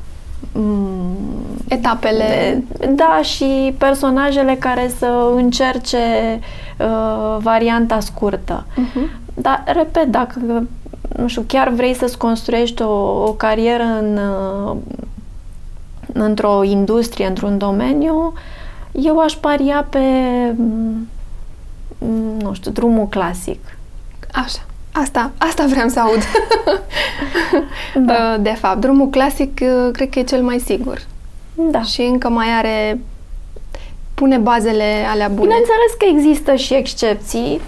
um, 0.52 1.16
etapele. 1.68 2.62
De, 2.78 2.86
da, 2.86 3.20
și 3.22 3.74
personajele 3.78 4.54
care 4.54 4.90
să 4.98 5.32
încerce 5.36 5.98
uh, 6.78 7.36
varianta 7.38 8.00
scurtă. 8.00 8.66
Uh-huh. 8.72 9.22
Dar, 9.34 9.62
repet, 9.66 10.06
dacă 10.06 10.66
nu 11.16 11.28
știu, 11.28 11.44
chiar 11.46 11.68
vrei 11.68 11.94
să-ți 11.94 12.18
construiești 12.18 12.82
o, 12.82 12.92
o 13.26 13.32
carieră 13.32 13.82
în 14.00 14.18
uh, 14.18 14.76
într-o 16.14 16.62
industrie, 16.62 17.26
într-un 17.26 17.58
domeniu, 17.58 18.32
eu 18.92 19.18
aș 19.18 19.32
paria 19.32 19.86
pe, 19.90 19.98
mm, 20.56 21.08
nu 22.38 22.54
știu, 22.54 22.70
drumul 22.70 23.08
clasic. 23.08 23.60
Așa. 24.32 24.62
Asta, 24.92 25.30
asta 25.38 25.64
vreau 25.68 25.88
să 25.88 26.00
aud. 26.00 26.22
da. 28.06 28.36
De 28.48 28.54
fapt, 28.58 28.80
drumul 28.80 29.08
clasic 29.08 29.60
uh, 29.62 29.88
cred 29.92 30.10
că 30.10 30.18
e 30.18 30.22
cel 30.22 30.42
mai 30.42 30.58
sigur. 30.58 31.00
Da. 31.54 31.82
Și 31.82 32.00
încă 32.00 32.28
mai 32.28 32.46
are 32.58 33.00
pune 34.14 34.36
bazele 34.36 35.06
alea 35.10 35.28
bune. 35.28 35.40
Bineînțeles 35.40 35.92
că 35.98 36.04
există 36.08 36.54
și 36.54 36.74
excepții, 36.74 37.60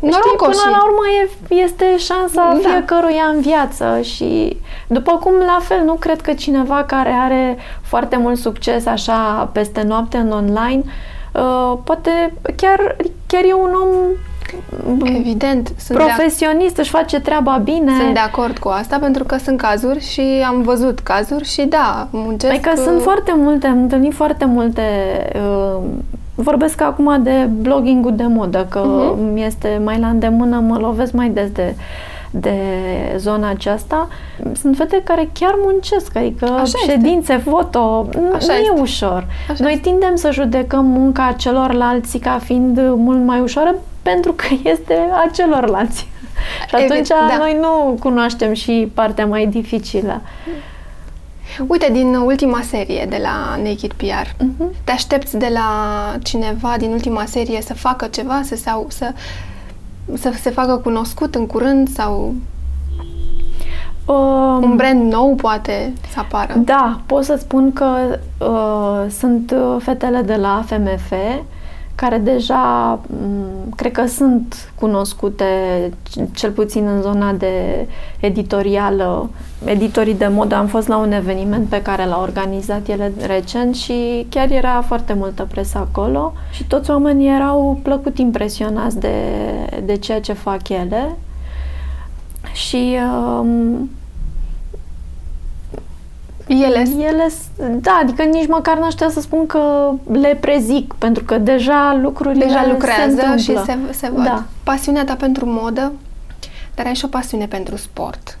Știi, 0.00 0.36
până 0.36 0.70
la 0.70 0.82
urmă 0.84 1.02
e, 1.22 1.54
este 1.54 1.98
șansa 1.98 2.58
da. 2.62 2.68
fiecăruia 2.68 3.24
în 3.34 3.40
viață 3.40 4.00
și 4.02 4.56
după 4.86 5.12
cum 5.12 5.32
la 5.32 5.58
fel 5.62 5.84
nu 5.84 5.94
cred 5.94 6.20
că 6.20 6.32
cineva 6.32 6.84
care 6.84 7.10
are 7.10 7.58
foarte 7.82 8.16
mult 8.16 8.38
succes 8.38 8.86
așa 8.86 9.50
peste 9.52 9.82
noapte 9.82 10.16
în 10.16 10.30
online 10.30 10.82
uh, 11.32 11.78
poate 11.84 12.32
chiar, 12.56 12.96
chiar 13.26 13.44
e 13.44 13.52
un 13.52 13.74
om 13.82 13.88
Evident. 15.04 15.72
Sunt 15.78 15.98
profesionist, 15.98 16.74
de 16.74 16.80
își 16.80 16.90
face 16.90 17.20
treaba 17.20 17.60
bine. 17.64 17.92
Sunt 18.00 18.12
de 18.12 18.18
acord 18.18 18.58
cu 18.58 18.68
asta 18.68 18.98
pentru 18.98 19.24
că 19.24 19.36
sunt 19.36 19.58
cazuri 19.58 20.00
și 20.00 20.44
am 20.46 20.62
văzut 20.62 20.98
cazuri 20.98 21.44
și 21.44 21.62
da, 21.62 22.08
muncesc... 22.10 22.52
Adică 22.52 22.72
sunt 22.74 23.02
foarte 23.02 23.32
multe, 23.36 23.66
am 23.66 23.78
întâlnit 23.78 24.14
foarte 24.14 24.44
multe 24.44 24.82
uh, 25.34 25.82
Vorbesc 26.40 26.80
acum 26.80 27.22
de 27.22 27.48
blogging-ul 27.60 28.16
de 28.16 28.26
modă, 28.26 28.66
că 28.70 28.82
uh-huh. 28.82 29.44
este 29.46 29.80
mai 29.84 29.98
la 29.98 30.08
îndemână, 30.08 30.58
mă 30.58 30.78
lovesc 30.78 31.12
mai 31.12 31.28
des 31.28 31.50
de, 31.50 31.74
de 32.30 32.56
zona 33.16 33.48
aceasta. 33.48 34.08
Sunt 34.60 34.76
fete 34.76 35.02
care 35.04 35.28
chiar 35.32 35.54
muncesc, 35.64 36.16
adică 36.16 36.44
Așa 36.44 36.78
ședințe, 36.86 37.32
este. 37.32 37.50
foto, 37.50 38.08
Așa 38.34 38.52
nu 38.52 38.58
este. 38.58 38.72
e 38.76 38.80
ușor. 38.80 39.26
Așa 39.50 39.62
Noi 39.62 39.72
este. 39.72 39.88
tindem 39.88 40.14
să 40.14 40.30
judecăm 40.30 40.84
munca 40.84 41.34
celorlalți 41.38 42.18
ca 42.18 42.38
fiind 42.44 42.78
mult 42.80 43.24
mai 43.24 43.40
ușoară 43.40 43.74
pentru 44.02 44.32
că 44.32 44.44
este 44.72 44.94
a 44.94 45.30
celorlalți. 45.34 46.08
Și 46.68 46.74
atunci 46.74 47.08
da. 47.08 47.36
noi 47.38 47.58
nu 47.60 47.96
cunoaștem 48.00 48.52
și 48.52 48.90
partea 48.94 49.26
mai 49.26 49.46
dificilă. 49.46 50.20
Uite, 51.66 51.88
din 51.92 52.14
ultima 52.14 52.60
serie 52.60 53.06
de 53.08 53.18
la 53.22 53.58
Naked 53.62 53.92
PR, 53.92 54.26
uh-huh. 54.26 54.36
Mhm. 54.38 54.72
te 54.84 54.92
aștepți 54.92 55.36
de 55.36 55.50
la 55.52 55.68
cineva 56.22 56.74
din 56.78 56.90
ultima 56.90 57.24
serie 57.24 57.62
să 57.62 57.74
facă 57.74 58.06
ceva, 58.06 58.40
să, 58.44 58.56
sau, 58.56 58.86
să, 58.88 59.12
să 60.14 60.32
se 60.40 60.50
facă 60.50 60.76
cunoscut 60.76 61.34
în 61.34 61.46
curând 61.46 61.88
sau 61.88 62.34
um, 64.06 64.62
un 64.62 64.76
brand 64.76 65.12
nou 65.12 65.34
poate 65.34 65.92
să 66.12 66.18
apară? 66.18 66.54
Da, 66.54 67.00
pot 67.06 67.24
să 67.24 67.36
spun 67.38 67.72
că 67.72 68.18
uh, 68.38 69.10
sunt 69.10 69.50
uh, 69.50 69.76
fetele 69.82 70.22
de 70.22 70.34
la 70.34 70.64
FMF 70.66 71.12
care 72.00 72.18
deja 72.18 72.98
mm, 73.06 73.72
cred 73.76 73.92
că 73.92 74.06
sunt 74.06 74.72
cunoscute, 74.74 75.44
cel 76.32 76.50
puțin 76.50 76.86
în 76.86 77.02
zona 77.02 77.32
de 77.32 77.86
editorială, 78.20 79.30
editorii 79.64 80.14
de 80.14 80.26
modă. 80.26 80.54
Am 80.54 80.66
fost 80.66 80.88
la 80.88 80.96
un 80.96 81.12
eveniment 81.12 81.68
pe 81.68 81.82
care 81.82 82.04
l-a 82.06 82.20
organizat 82.20 82.88
ele 82.88 83.12
recent 83.26 83.74
și 83.74 84.26
chiar 84.28 84.50
era 84.50 84.80
foarte 84.80 85.12
multă 85.12 85.46
presă 85.50 85.78
acolo 85.78 86.32
și 86.50 86.64
toți 86.64 86.90
oamenii 86.90 87.34
erau 87.34 87.80
plăcut 87.82 88.18
impresionați 88.18 89.00
de, 89.00 89.16
de 89.84 89.96
ceea 89.96 90.20
ce 90.20 90.32
fac 90.32 90.68
ele. 90.68 91.16
Și 92.52 92.96
um, 93.40 93.90
ele? 96.48 96.86
Ele, 96.98 97.28
da, 97.80 97.98
adică 98.02 98.22
nici 98.22 98.46
măcar 98.46 98.78
n-aș 98.78 98.94
să 98.94 99.20
spun 99.20 99.46
că 99.46 99.92
le 100.12 100.38
prezic, 100.40 100.94
pentru 100.98 101.24
că 101.24 101.38
deja 101.38 101.98
lucrurile 102.02 102.44
Deja 102.44 102.66
lucrează 102.66 103.22
se 103.36 103.36
și 103.36 103.58
se, 103.64 103.78
se 103.90 104.10
văd. 104.14 104.24
Da. 104.24 104.44
Pasiunea 104.62 105.04
ta 105.04 105.14
pentru 105.14 105.46
modă, 105.46 105.92
dar 106.74 106.86
ai 106.86 106.94
și 106.94 107.04
o 107.04 107.08
pasiune 107.08 107.46
pentru 107.46 107.76
sport. 107.76 108.38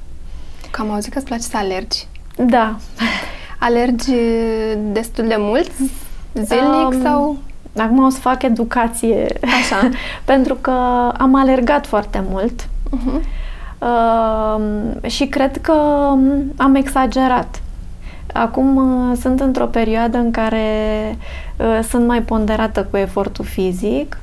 Că 0.70 0.80
am 0.80 0.90
auzit 0.90 1.12
că 1.12 1.18
îți 1.18 1.26
place 1.26 1.42
să 1.42 1.56
alergi. 1.56 2.06
Da. 2.36 2.76
Alergi 3.58 4.12
destul 4.92 5.26
de 5.26 5.36
mult? 5.38 5.70
Zilnic 6.32 6.88
um, 6.92 7.02
sau... 7.02 7.36
Acum 7.76 8.04
o 8.04 8.08
să 8.08 8.18
fac 8.18 8.42
educație. 8.42 9.26
Așa. 9.42 9.88
pentru 10.24 10.54
că 10.54 10.70
am 11.18 11.34
alergat 11.34 11.86
foarte 11.86 12.24
mult. 12.30 12.62
Uh-huh. 12.62 13.22
Uh, 13.78 15.10
și 15.10 15.26
cred 15.26 15.56
că 15.60 15.72
am 16.56 16.74
exagerat. 16.74 17.62
Acum 18.32 18.76
uh, 18.76 19.16
sunt 19.20 19.40
într-o 19.40 19.66
perioadă 19.66 20.18
în 20.18 20.30
care 20.30 20.64
uh, 21.56 21.80
sunt 21.88 22.06
mai 22.06 22.22
ponderată 22.22 22.86
cu 22.90 22.96
efortul 22.96 23.44
fizic. 23.44 24.20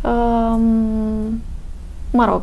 Uh, 0.00 0.58
mă 2.10 2.24
rog, 2.24 2.42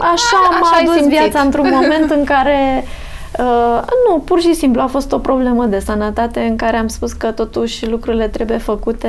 așa 0.00 0.36
m-a 0.60 0.78
adus 0.80 0.94
simțit. 0.94 1.18
viața 1.18 1.40
într-un 1.40 1.68
moment 1.80 2.10
în 2.10 2.24
care 2.24 2.84
Uh, 3.38 3.80
nu, 4.08 4.18
pur 4.18 4.40
și 4.40 4.54
simplu 4.54 4.80
a 4.80 4.86
fost 4.86 5.12
o 5.12 5.18
problemă 5.18 5.64
de 5.64 5.78
sănătate 5.78 6.40
în 6.40 6.56
care 6.56 6.76
am 6.76 6.86
spus 6.86 7.12
că 7.12 7.30
totuși 7.30 7.88
lucrurile 7.88 8.28
trebuie 8.28 8.56
făcute 8.56 9.08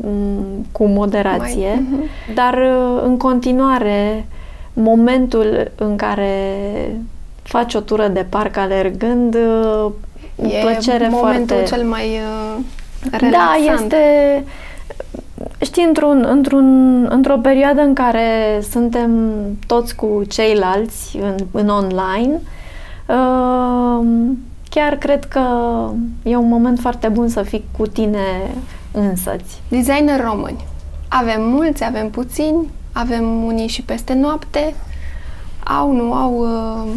um, 0.00 0.66
cu 0.72 0.84
moderație, 0.84 1.86
Mai, 1.88 2.06
uh-huh. 2.06 2.34
dar 2.34 2.54
uh, 2.54 3.02
în 3.04 3.16
continuare 3.16 4.26
momentul 4.72 5.70
în 5.74 5.96
care 5.96 6.30
faci 7.42 7.74
o 7.74 7.80
tură 7.80 8.08
de 8.08 8.26
parc 8.28 8.56
alergând, 8.56 9.34
e 9.34 10.60
plăcere 10.60 11.08
momentul 11.08 11.56
foarte... 11.56 11.74
cel 11.74 11.84
mai 11.84 12.04
uh, 12.04 12.64
relaxant. 13.10 13.32
Da, 13.32 13.72
este... 13.74 14.44
Știi, 15.60 15.84
într-un, 15.84 16.26
într-un, 16.28 17.06
într-o 17.10 17.36
perioadă 17.36 17.80
în 17.80 17.94
care 17.94 18.60
suntem 18.70 19.10
toți 19.66 19.94
cu 19.94 20.22
ceilalți 20.28 21.16
în, 21.16 21.36
în 21.50 21.68
online, 21.68 22.40
uh, 23.06 24.06
chiar 24.68 24.96
cred 24.96 25.24
că 25.24 25.40
e 26.22 26.36
un 26.36 26.48
moment 26.48 26.78
foarte 26.78 27.08
bun 27.08 27.28
să 27.28 27.42
fii 27.42 27.64
cu 27.76 27.86
tine 27.86 28.54
însăți. 28.92 29.62
Designer 29.68 30.20
români. 30.20 30.64
Avem 31.08 31.42
mulți, 31.42 31.84
avem 31.84 32.10
puțini, 32.10 32.68
avem 32.92 33.44
unii 33.44 33.68
și 33.68 33.82
peste 33.82 34.14
noapte, 34.14 34.74
au, 35.64 35.92
nu 35.92 36.12
au 36.12 36.34
uh, 36.38 36.92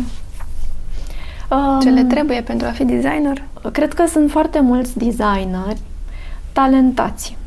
um, 1.55 1.79
ce 1.79 1.89
le 1.89 2.03
trebuie 2.03 2.41
pentru 2.41 2.67
a 2.67 2.71
fi 2.71 2.83
designer? 2.83 3.43
Cred 3.71 3.93
că 3.93 4.05
sunt 4.07 4.31
foarte 4.31 4.59
mulți 4.59 4.97
designeri 4.97 5.79
talentați. 6.51 7.37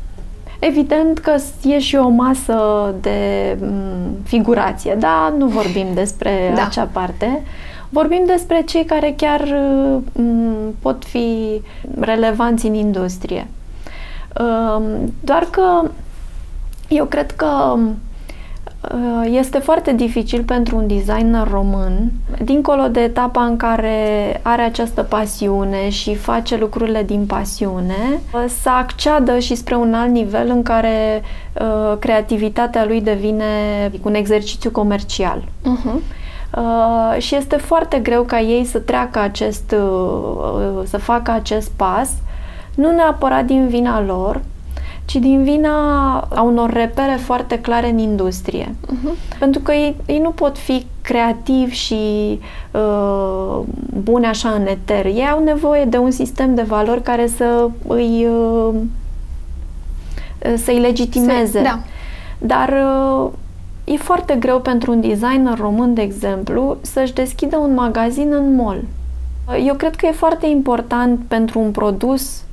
Evident 0.59 1.17
că 1.17 1.35
e 1.63 1.79
și 1.79 1.95
o 1.95 2.07
masă 2.07 2.93
de 3.01 3.57
m, 3.61 3.65
mm, 3.65 4.17
figurație, 4.23 4.95
dar 4.99 5.33
nu 5.37 5.47
vorbim 5.47 5.87
despre 5.93 6.53
da. 6.55 6.65
acea 6.65 6.89
parte. 6.91 7.41
Vorbim 7.89 8.23
despre 8.25 8.61
cei 8.65 8.85
care 8.85 9.13
chiar 9.17 9.41
m, 10.11 10.21
mm, 10.21 10.75
pot 10.81 11.05
fi 11.05 11.61
relevanți 11.99 12.65
în 12.65 12.73
industrie. 12.73 13.47
Um, 14.39 15.13
doar 15.19 15.47
că 15.51 15.89
eu 16.87 17.05
cred 17.05 17.31
că 17.31 17.75
uh, 17.75 17.81
este 19.23 19.57
foarte 19.57 19.93
dificil 19.93 20.43
pentru 20.43 20.77
un 20.77 20.87
designer 20.87 21.47
român, 21.51 22.11
dincolo 22.43 22.87
de 22.87 22.99
etapa 22.99 23.43
în 23.43 23.57
care 23.57 24.39
are 24.41 24.61
această 24.61 25.03
pasiune 25.03 25.89
și 25.89 26.15
face 26.15 26.57
lucrurile 26.57 27.03
din 27.03 27.25
pasiune, 27.25 28.19
uh, 28.33 28.45
să 28.61 28.69
acceadă 28.69 29.39
și 29.39 29.55
spre 29.55 29.75
un 29.75 29.93
alt 29.93 30.11
nivel 30.11 30.49
în 30.49 30.63
care 30.63 31.21
uh, 31.53 31.97
creativitatea 31.99 32.85
lui 32.85 33.01
devine 33.01 33.45
un 34.01 34.13
exercițiu 34.13 34.69
comercial. 34.69 35.43
Uh-huh. 35.43 36.17
Uh, 36.57 37.21
și 37.21 37.35
este 37.35 37.55
foarte 37.55 37.97
greu 37.99 38.23
ca 38.23 38.39
ei 38.39 38.65
să 38.65 38.79
treacă 38.79 39.19
acest, 39.19 39.75
uh, 39.77 40.81
să 40.85 40.97
facă 40.97 41.31
acest 41.31 41.71
pas, 41.75 42.09
nu 42.75 42.91
neapărat 42.91 43.45
din 43.45 43.67
vina 43.67 44.01
lor, 44.01 44.41
ci 45.09 45.15
din 45.15 45.43
vina 45.43 46.17
a 46.19 46.41
unor 46.41 46.69
repere 46.69 47.15
foarte 47.21 47.59
clare 47.59 47.89
în 47.89 47.97
industrie. 47.97 48.75
Uh-huh. 48.85 49.37
Pentru 49.39 49.61
că 49.61 49.71
ei, 49.71 49.95
ei 50.05 50.19
nu 50.19 50.29
pot 50.29 50.57
fi 50.57 50.85
creativi 51.01 51.73
și 51.73 52.39
uh, 52.71 53.59
buni 54.03 54.25
așa 54.25 54.49
în 54.49 54.67
eter. 54.67 55.05
Ei 55.05 55.27
au 55.31 55.43
nevoie 55.43 55.85
de 55.85 55.97
un 55.97 56.11
sistem 56.11 56.55
de 56.55 56.61
valori 56.61 57.01
care 57.01 57.27
să 57.27 57.69
îi 57.87 58.27
uh, 58.27 58.75
să-i 60.57 60.79
legitimeze. 60.79 61.57
Se, 61.57 61.61
da. 61.61 61.79
Dar 62.37 62.69
uh, 62.69 63.31
e 63.83 63.97
foarte 63.97 64.35
greu 64.35 64.59
pentru 64.59 64.91
un 64.91 65.01
designer 65.01 65.57
român, 65.57 65.93
de 65.93 66.01
exemplu, 66.01 66.77
să-și 66.81 67.13
deschidă 67.13 67.57
un 67.57 67.73
magazin 67.73 68.33
în 68.33 68.55
mall. 68.55 68.83
Eu 69.65 69.73
cred 69.73 69.95
că 69.95 70.05
e 70.05 70.11
foarte 70.11 70.47
important 70.47 71.19
pentru 71.27 71.59
un 71.59 71.71
produs 71.71 72.43
Uh, 72.43 72.48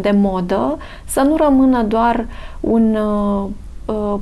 de 0.00 0.10
modă 0.10 0.78
să 1.04 1.20
nu 1.20 1.36
rămână 1.36 1.82
doar 1.82 2.26
un 2.60 2.94
uh, 2.94 3.48
uh, 3.84 4.20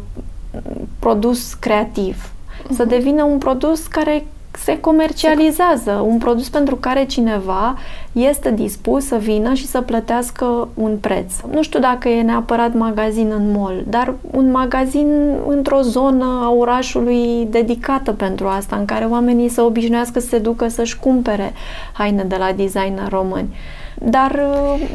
produs 0.99 1.55
creativ, 1.55 2.33
uh-huh. 2.33 2.71
să 2.71 2.83
mhm. 2.83 2.88
devină 2.88 3.23
un 3.23 3.38
produs 3.38 3.87
care 3.87 4.25
se 4.50 4.81
comercializează, 4.81 5.91
un 6.07 6.19
produs 6.19 6.49
pentru 6.49 6.77
care 6.77 7.05
cineva 7.05 7.79
este 8.12 8.50
dispus 8.50 9.07
să 9.07 9.17
vină 9.17 9.55
și 9.55 9.67
să 9.67 9.81
plătească 9.81 10.69
un 10.75 10.97
preț. 11.00 11.33
Nu 11.53 11.62
știu 11.62 11.81
dacă 11.81 12.09
e 12.09 12.23
neapărat 12.23 12.75
magazin 12.75 13.33
în 13.37 13.50
mall, 13.50 13.85
dar 13.88 14.15
un 14.31 14.50
magazin 14.50 15.35
într-o 15.47 15.81
zonă 15.81 16.41
a 16.45 16.50
orașului 16.50 17.47
dedicată 17.50 18.12
pentru 18.12 18.47
asta, 18.47 18.77
în 18.77 18.85
care 18.85 19.05
oamenii 19.05 19.49
să 19.49 19.62
obișnuiască 19.62 20.21
să 20.21 20.27
se 20.27 20.38
ducă 20.38 20.69
să-și 20.69 20.99
cumpere 20.99 21.53
haine 21.93 22.23
de 22.23 22.37
la 22.38 22.53
designer 22.57 23.09
români. 23.09 23.49
Dar 23.99 24.40
uh, 24.52 24.88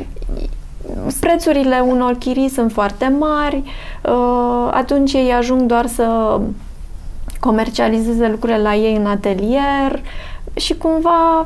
prețurile 1.20 1.80
unor 1.80 2.14
chirii 2.14 2.50
sunt 2.50 2.72
foarte 2.72 3.14
mari, 3.20 3.64
uh, 4.04 4.70
atunci 4.72 5.14
ei 5.14 5.32
ajung 5.32 5.62
doar 5.62 5.86
să 5.86 6.40
comercializeze 7.40 8.28
lucrurile 8.28 8.62
la 8.62 8.76
ei 8.76 8.96
în 8.96 9.06
atelier 9.06 10.02
și 10.54 10.78
cumva 10.78 11.46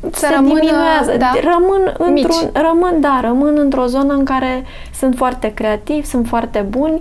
să 0.00 0.26
se 0.26 0.34
rămână, 0.34 0.60
diminuează. 0.60 1.16
Da, 1.18 1.32
rămân, 1.42 1.94
într-un, 1.98 2.50
rămân, 2.52 3.00
da, 3.00 3.20
rămân 3.22 3.58
într-o 3.58 3.86
zonă 3.86 4.14
în 4.14 4.24
care 4.24 4.64
sunt 4.98 5.16
foarte 5.16 5.54
creativi, 5.54 6.06
sunt 6.06 6.26
foarte 6.26 6.66
buni, 6.68 7.00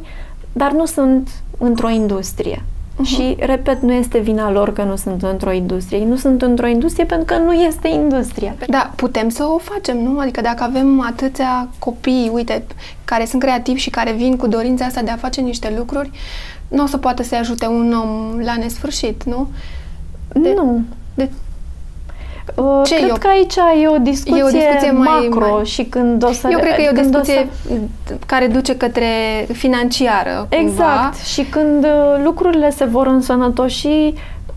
dar 0.54 0.72
nu 0.72 0.86
sunt 0.86 1.30
într-o 1.58 1.90
industrie. 1.90 2.64
Uh-huh. 3.00 3.08
Și, 3.08 3.36
repet, 3.40 3.82
nu 3.82 3.94
este 3.94 4.20
vina 4.20 4.52
lor 4.52 4.74
că 4.74 4.84
nu 4.84 4.96
sunt 4.96 5.24
într-o 5.24 5.52
industrie. 5.52 5.98
Ei 5.98 6.06
nu 6.06 6.16
sunt 6.16 6.42
într-o 6.42 6.68
industrie 6.68 7.06
pentru 7.06 7.36
că 7.36 7.42
nu 7.42 7.54
este 7.54 7.88
industria. 7.88 8.56
Da, 8.68 8.92
putem 8.96 9.30
să 9.30 9.44
o 9.44 9.58
facem, 9.58 9.98
nu? 10.04 10.20
Adică 10.20 10.42
dacă 10.42 10.64
avem 10.64 11.02
atâția 11.02 11.70
copii, 11.80 12.30
uite, 12.34 12.66
care 13.06 13.26
sunt 13.26 13.42
creativi 13.42 13.80
și 13.80 13.90
care 13.90 14.12
vin 14.12 14.36
cu 14.36 14.48
dorința 14.48 14.86
asta 14.86 15.02
de 15.02 15.12
a 15.12 15.16
face 15.16 15.42
niște 15.42 15.74
lucruri, 15.78 16.12
nu 16.68 16.84
o 16.84 16.86
să 16.86 16.98
poată 16.98 17.24
să-i 17.24 17.38
ajute 17.38 17.68
un 17.68 17.94
om 17.94 18.40
la 18.40 18.56
nesfârșit, 18.56 19.24
nu? 19.24 19.50
De, 20.34 20.54
nu. 20.56 20.82
De, 21.14 21.24
Uh, 21.24 21.49
Ce 22.86 22.96
cred 22.96 23.10
eu? 23.10 23.16
că 23.20 23.28
aici 23.28 23.56
e 23.84 23.88
o 23.88 23.98
discuție, 23.98 24.42
e 24.42 24.44
o 24.44 24.50
discuție 24.50 24.92
mai, 24.92 25.28
macro 25.30 25.54
mai... 25.54 25.66
și 25.66 25.84
când 25.84 26.24
o 26.24 26.32
să... 26.32 26.48
Eu 26.52 26.60
cred 26.60 26.76
că 26.76 26.82
e 26.82 26.90
o 26.90 27.02
discuție 27.02 27.48
să... 27.66 28.14
care 28.26 28.48
duce 28.48 28.78
către 28.78 29.06
financiară, 29.52 30.48
Exact. 30.50 30.68
Cumva. 30.68 31.12
Și 31.24 31.44
când 31.44 31.84
uh, 31.84 32.22
lucrurile 32.24 32.70
se 32.70 32.86
vor 32.86 33.08
însănătoși 33.08 34.14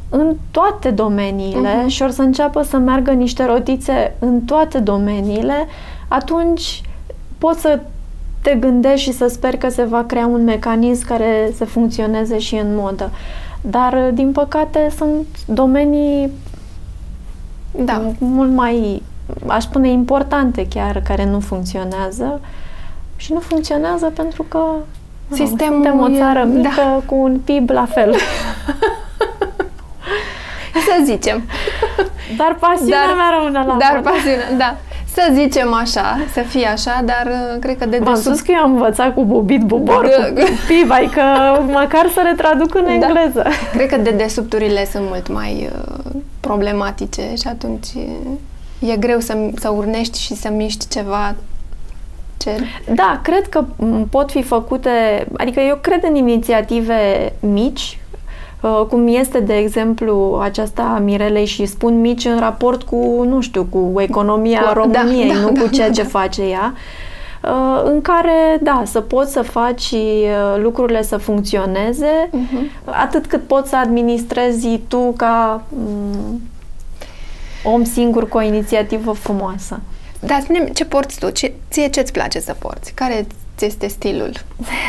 în 0.09 0.35
toate 0.51 0.91
domeniile 0.91 1.83
uh-huh. 1.83 1.87
și 1.87 2.03
or 2.03 2.11
să 2.11 2.23
înceapă 2.23 2.63
să 2.63 2.77
meargă 2.77 3.11
niște 3.11 3.45
rotițe 3.45 4.15
în 4.19 4.41
toate 4.41 4.79
domeniile, 4.79 5.67
atunci 6.09 6.83
poți 7.39 7.61
să 7.61 7.81
te 8.43 8.55
gândești 8.55 9.11
și 9.11 9.17
să 9.17 9.27
speri 9.27 9.59
că 9.59 9.69
se 9.69 9.83
va 9.83 10.05
crea 10.05 10.27
un 10.27 10.45
mecanism 10.45 11.07
care 11.07 11.53
să 11.57 11.65
funcționeze 11.65 12.39
și 12.39 12.55
în 12.55 12.75
modă. 12.75 13.11
Dar, 13.61 13.93
uh, 13.93 14.09
din 14.15 14.33
păcate, 14.33 14.93
sunt 14.97 15.27
domenii 15.47 16.31
da. 17.73 18.03
mult 18.19 18.51
mai, 18.51 19.03
aș 19.47 19.63
spune, 19.63 19.89
importante 19.89 20.67
chiar, 20.69 21.03
care 21.05 21.25
nu 21.25 21.41
funcționează. 21.41 22.41
Și 23.17 23.33
nu 23.33 23.39
funcționează 23.39 24.07
pentru 24.07 24.43
că 24.43 24.61
Sistemul 25.31 25.83
suntem 25.83 26.01
o 26.01 26.17
țară 26.19 26.45
mică 26.45 26.71
da. 26.75 27.03
cu 27.07 27.15
un 27.15 27.39
PIB 27.45 27.71
la 27.71 27.85
fel. 27.85 28.15
Să 30.87 31.05
zicem. 31.05 31.43
Dar 32.37 32.57
pasiunea 32.61 33.07
dar, 33.07 33.17
mea 33.17 33.39
rămâne 33.39 33.65
la 33.67 33.77
Dar 33.79 34.01
pasiunea, 34.01 34.53
da. 34.59 34.77
Să 35.15 35.29
zicem 35.33 35.75
așa, 35.75 36.19
să 36.33 36.41
fie 36.41 36.67
așa, 36.67 37.03
dar 37.05 37.27
uh, 37.27 37.59
cred 37.61 37.79
că 37.79 37.85
de 37.85 37.91
desubt... 37.91 38.05
V-am 38.05 38.21
spus 38.21 38.41
că 38.41 38.51
eu 38.55 38.63
am 38.63 38.73
învățat 38.73 39.15
cu 39.15 39.25
bubit 39.25 39.61
bubor, 39.61 40.09
cu 40.35 40.49
PIB, 40.67 41.13
că 41.13 41.23
măcar 41.67 42.09
să 42.15 42.21
le 42.23 42.35
traduc 42.37 42.75
în 42.75 42.85
da. 42.85 42.93
engleză. 42.93 43.47
Cred 43.73 43.89
că 43.89 43.97
de 43.97 44.11
desubturile 44.11 44.85
sunt 44.85 45.05
mult 45.09 45.29
mai 45.29 45.71
uh, 45.73 45.92
problematice 46.43 47.23
și 47.41 47.49
atunci 47.49 47.87
e 48.79 48.97
greu 48.97 49.21
să, 49.21 49.51
să 49.55 49.69
urnești 49.69 50.21
și 50.21 50.35
să 50.35 50.51
miști 50.51 50.89
ceva 50.89 51.35
ce... 52.37 52.51
Da, 52.95 53.21
cred 53.23 53.49
că 53.49 53.65
pot 54.11 54.31
fi 54.31 54.43
făcute, 54.43 55.27
adică 55.37 55.61
eu 55.61 55.79
cred 55.81 56.05
în 56.09 56.15
inițiative 56.15 57.33
mici, 57.41 57.99
uh, 58.61 58.87
cum 58.89 59.07
este, 59.09 59.41
de 59.41 59.57
exemplu, 59.57 60.41
aceasta 60.43 61.01
Mirelei 61.05 61.47
și 61.47 61.67
spun 61.67 62.01
mici 62.01 62.25
în 62.25 62.39
raport 62.39 62.83
cu, 62.83 63.23
nu 63.27 63.41
știu, 63.41 63.67
cu 63.71 64.01
economia 64.01 64.61
cu, 64.61 64.67
da, 64.67 64.73
României, 64.73 65.29
da, 65.29 65.35
da, 65.35 65.41
nu 65.41 65.51
da, 65.51 65.61
cu 65.61 65.69
ceea 65.69 65.87
da, 65.89 65.93
ce 65.93 66.03
da. 66.03 66.09
face 66.09 66.43
ea 66.43 66.75
uh, 66.75 66.81
în 67.85 68.01
care, 68.01 68.59
da, 68.61 68.83
să 68.87 69.01
poți 69.01 69.33
să 69.33 69.43
faci 69.43 69.91
uh, 69.91 70.61
lucrurile 70.63 71.03
să 71.03 71.17
funcționeze, 71.17 72.29
uh-huh. 72.29 72.85
atât 72.85 73.27
cât 73.27 73.47
poți 73.47 73.69
să 73.69 73.77
administrezi 73.77 74.81
tu 74.89 75.15
ca 75.17 75.63
um, 75.69 76.41
om 77.65 77.85
singur 77.85 78.29
cu 78.29 78.37
o 78.37 78.43
inițiativă 78.43 79.13
frumoasă. 79.13 79.81
Dar 80.21 80.41
spune 80.41 80.71
ce 80.75 80.85
porți 80.85 81.19
tu? 81.19 81.31
Ce, 81.31 81.53
ție 81.71 81.89
ce-ți 81.89 82.13
place 82.13 82.41
să 82.41 82.57
porți? 82.59 82.93
Care 82.93 83.27
ți 83.57 83.65
este 83.65 83.87
stilul? 83.87 84.33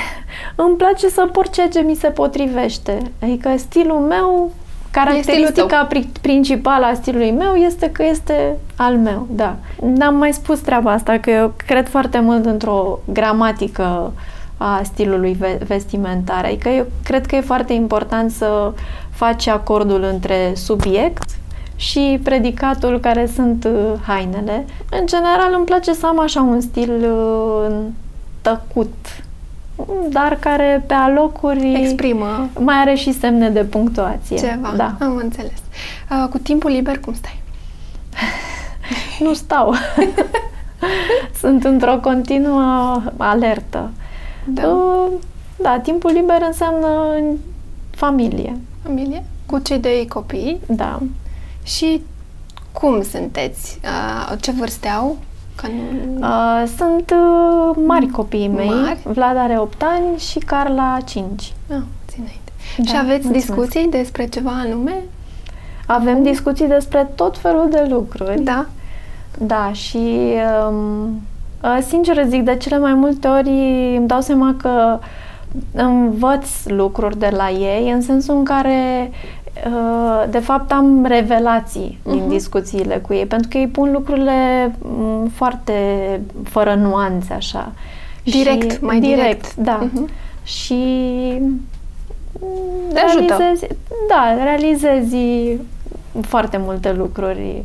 Îmi 0.56 0.76
place 0.76 1.10
să 1.10 1.30
port 1.32 1.54
ceea 1.54 1.68
ce 1.68 1.80
mi 1.80 1.96
se 1.96 2.08
potrivește. 2.08 3.12
Adică 3.22 3.54
stilul 3.58 4.00
meu, 4.00 4.52
caracteristica 4.94 5.88
principală 6.22 6.86
a 6.86 6.94
stilului 6.94 7.32
meu 7.32 7.54
este 7.56 7.92
că 7.92 8.04
este 8.04 8.58
al 8.76 8.98
meu, 8.98 9.28
da. 9.30 9.56
N-am 9.82 10.16
mai 10.16 10.34
spus 10.34 10.60
treaba 10.60 10.92
asta, 10.92 11.18
că 11.18 11.30
eu 11.30 11.54
cred 11.66 11.90
foarte 11.90 12.20
mult 12.20 12.46
într-o 12.46 13.00
gramatică 13.06 14.14
a 14.58 14.82
stilului 14.84 15.38
vestimentar. 15.68 16.46
Adică 16.46 16.70
eu 16.70 16.86
cred 17.04 17.26
că 17.26 17.36
e 17.36 17.42
foarte 17.42 17.74
important 17.74 18.32
să 18.32 18.74
faci 19.10 19.48
acordul 19.48 20.04
între 20.04 20.52
subiect 20.56 21.30
și 21.76 22.20
predicatul 22.24 23.00
care 23.00 23.30
sunt 23.36 23.64
uh, 23.64 24.00
hainele. 24.08 24.66
În 24.90 25.06
general 25.06 25.54
îmi 25.56 25.66
place 25.66 25.94
să 25.94 26.06
am 26.06 26.20
așa 26.20 26.42
un 26.42 26.62
stil 26.62 26.92
uh, 26.92 27.76
tăcut, 28.42 28.94
dar 30.10 30.38
care 30.40 30.84
pe 30.88 30.94
alocuri 30.94 31.82
exprimă. 31.82 32.50
Mai 32.60 32.76
are 32.76 32.94
și 32.94 33.12
semne 33.12 33.50
de 33.50 33.64
punctuație. 33.64 34.38
Ceva, 34.38 34.74
da. 34.76 34.96
am 35.00 35.16
înțeles. 35.16 35.62
Uh, 36.10 36.28
cu 36.30 36.38
timpul 36.38 36.72
liber 36.72 37.00
cum 37.00 37.14
stai? 37.14 37.42
nu 39.26 39.34
stau. 39.34 39.74
Sunt 41.42 41.64
într-o 41.64 42.00
continuă 42.02 43.02
alertă. 43.18 43.92
Da. 44.46 44.68
Uh, 44.68 45.12
da, 45.56 45.80
timpul 45.80 46.12
liber 46.12 46.42
înseamnă 46.42 46.88
familie. 47.92 48.58
Familie? 48.84 49.24
cu 49.54 49.60
cei 49.60 49.80
doi 49.80 50.06
copii. 50.10 50.60
Da. 50.68 51.00
Și 51.64 52.02
cum 52.72 53.04
sunteți? 53.04 53.80
Uh, 53.84 54.38
ce 54.42 54.52
vârste 54.52 54.88
au? 54.88 55.18
Că 55.56 55.68
nu... 55.68 56.18
uh, 56.20 56.63
sunt 56.78 57.12
uh, 57.12 57.76
mari 57.86 58.08
copiii 58.08 58.48
mei. 58.48 58.70
Mari? 58.70 59.00
Vlad 59.04 59.38
are 59.38 59.60
8 59.60 59.82
ani 59.84 60.18
și 60.18 60.39
Carla 60.39 60.98
5. 61.06 61.54
Ah, 61.70 61.78
ține 62.08 62.32
da, 62.78 62.84
Și 62.84 62.98
aveți 62.98 63.28
mulțumesc. 63.28 63.46
discuții 63.46 63.88
despre 63.89 64.26
ceva 64.28 64.52
anume? 64.52 64.94
Avem 65.88 66.12
Acum? 66.12 66.24
discuții 66.24 66.68
despre 66.68 67.12
tot 67.16 67.38
felul 67.38 67.68
de 67.72 67.86
lucruri. 67.89 68.42
Da. 68.42 68.66
Da, 69.38 69.72
și 69.74 70.34
um, 70.70 71.22
uh, 71.63 71.78
sincer 71.88 72.26
zic, 72.28 72.44
de 72.44 72.56
cele 72.58 72.78
mai 72.78 72.94
multe 72.94 73.28
ori 73.28 73.50
îmi 73.98 74.08
dau 74.08 74.22
seama 74.22 74.56
că 74.62 75.00
învăț 75.74 76.48
lucruri 76.66 77.20
de 77.20 77.30
la 77.36 77.50
ei, 77.50 77.92
în 77.92 78.02
sensul 78.02 78.36
în 78.36 78.44
care 78.44 79.10
uh, 79.12 79.18
de 80.30 80.39
fapt 80.39 80.72
am 80.72 81.06
revelații 81.06 82.00
uh-huh. 82.00 82.12
din 82.12 82.20
mhm. 82.20 82.30
discuțiile 82.30 82.98
cu 82.98 83.13
ei, 83.13 83.26
pentru 83.26 83.48
că 83.52 83.58
ei 83.58 83.68
pun 83.68 83.92
lucrurile 83.92 84.72
mm, 84.82 85.28
foarte 85.28 85.74
fără 86.44 86.76
nuanțe, 86.76 87.34
așa. 87.34 87.72
Direct, 88.24 88.72
și, 88.72 88.78
mai 88.84 89.00
direct. 89.00 89.20
direct 89.20 89.56
da. 89.56 89.88
Uh-huh. 89.88 90.10
Și 90.44 90.84
Te 92.94 93.00
realizezi, 93.00 93.63
ajută. 93.63 93.76
da, 94.08 94.44
realizezi 94.44 95.18
foarte 96.22 96.58
multe 96.58 96.94
lucruri 96.94 97.63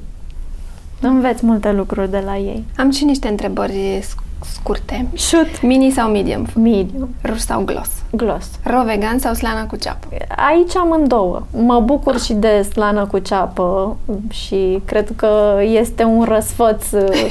Înveți 1.01 1.47
multe 1.47 1.73
lucruri 1.73 2.11
de 2.11 2.23
la 2.25 2.37
ei. 2.37 2.65
Am 2.77 2.91
și 2.91 3.05
niște 3.05 3.29
întrebări 3.29 4.01
scurte. 4.45 5.07
Shoot. 5.15 5.63
Mini 5.63 5.91
sau 5.91 6.11
medium? 6.11 6.47
Medium. 6.55 7.09
Ruș 7.23 7.39
sau 7.39 7.63
gloss? 7.63 7.91
Gloss. 8.11 8.47
Ro 8.63 8.83
vegan 8.85 9.19
sau 9.19 9.35
slană 9.35 9.67
cu 9.71 9.77
ceapă? 9.77 10.07
Aici 10.49 10.77
am 10.77 10.91
în 10.91 11.09
două. 11.09 11.43
Mă 11.53 11.81
bucur 11.81 12.21
și 12.21 12.33
de 12.33 12.67
slană 12.71 13.07
cu 13.07 13.19
ceapă 13.19 13.97
și 14.31 14.83
cred 14.85 15.09
că 15.17 15.61
este 15.63 16.05
un 16.05 16.25
răsfăț, 16.25 16.85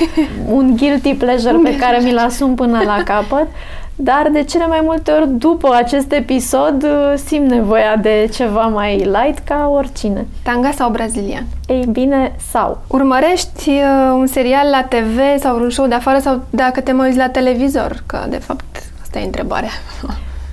un 0.57 0.75
guilty 0.77 1.13
pleasure 1.13 1.59
pe 1.63 1.75
care 1.75 1.99
mi-l 2.03 2.17
asum 2.17 2.55
până 2.55 2.81
la 2.85 3.03
capăt. 3.03 3.47
Dar 3.99 4.29
de 4.31 4.43
cele 4.43 4.67
mai 4.67 4.79
multe 4.83 5.11
ori 5.11 5.29
după 5.29 5.73
acest 5.73 6.11
episod 6.11 6.85
simt 7.15 7.49
nevoia 7.49 7.95
de 7.95 8.29
ceva 8.33 8.61
mai 8.61 8.95
light 8.97 9.37
ca 9.43 9.69
oricine. 9.71 10.27
Tanga 10.43 10.71
sau 10.71 10.89
brazilian? 10.89 11.45
Ei 11.67 11.85
bine, 11.91 12.35
sau. 12.51 12.81
Urmărești 12.87 13.69
uh, 13.69 14.11
un 14.13 14.27
serial 14.27 14.69
la 14.69 14.83
TV 14.83 15.39
sau 15.39 15.59
un 15.59 15.69
show 15.69 15.87
de 15.87 15.95
afară 15.95 16.19
sau 16.19 16.41
dacă 16.49 16.81
te 16.81 16.91
mai 16.91 17.05
uiți 17.05 17.17
la 17.17 17.29
televizor? 17.29 18.03
Că 18.05 18.25
de 18.29 18.37
fapt 18.37 18.83
asta 19.01 19.19
e 19.19 19.25
întrebarea. 19.25 19.69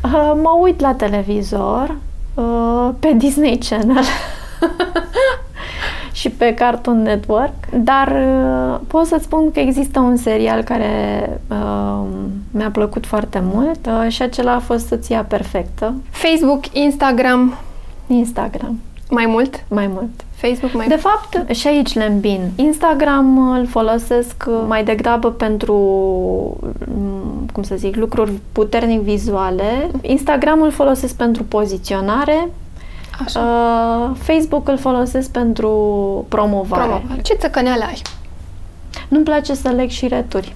Uh, 0.05 0.33
mă 0.43 0.59
uit 0.61 0.81
la 0.81 0.95
televizor 0.95 1.97
uh, 2.35 2.89
pe 3.01 3.13
Disney 3.17 3.59
Channel. 3.69 4.05
și 6.25 6.31
pe 6.31 6.55
Cartoon 6.55 7.03
Network, 7.03 7.55
dar 7.75 8.09
uh, 8.09 8.81
pot 8.87 9.07
să 9.07 9.19
spun 9.21 9.51
că 9.51 9.61
există 9.61 10.01
un 10.01 10.17
serial 10.17 10.63
care 10.63 10.91
uh, 11.51 12.07
mi-a 12.51 12.71
plăcut 12.71 13.07
foarte 13.07 13.43
mult 13.53 13.87
uh, 13.87 14.13
și 14.13 14.23
acela 14.23 14.53
a 14.53 14.59
fost 14.59 14.87
Soția 14.87 15.25
Perfectă. 15.29 15.95
Facebook, 16.11 16.67
Instagram? 16.73 17.59
Instagram. 18.07 18.81
Mai 19.11 19.27
mult? 19.27 19.65
Mai 19.69 19.87
mult. 19.87 20.11
Facebook 20.31 20.73
mai 20.73 20.87
De 20.89 20.97
fapt, 20.97 21.51
și 21.51 21.67
aici 21.67 21.95
le 21.95 22.05
îmbin. 22.05 22.51
Instagram 22.57 23.53
îl 23.53 23.67
folosesc 23.67 24.45
mai 24.67 24.85
degrabă 24.85 25.31
pentru, 25.31 25.77
mm, 26.95 27.49
cum 27.53 27.63
să 27.63 27.75
zic, 27.77 27.97
lucruri 27.97 28.33
puternic 28.53 29.01
vizuale. 29.01 29.91
Instagram 30.03 30.63
îl 30.63 30.71
folosesc 30.71 31.17
pentru 31.17 31.43
poziționare, 31.43 32.49
Așa. 33.25 33.41
Uh, 33.41 34.17
Facebook 34.23 34.69
îl 34.69 34.79
folosesc 34.79 35.31
pentru 35.31 35.71
promovare. 36.29 36.83
promovare. 36.83 37.21
Ce 37.21 37.35
țăcăneală 37.35 37.85
ai? 37.85 38.03
Nu-mi 39.09 39.25
place 39.25 39.55
să 39.55 39.69
leg 39.69 39.89
și 39.89 40.09
returi. 40.09 40.55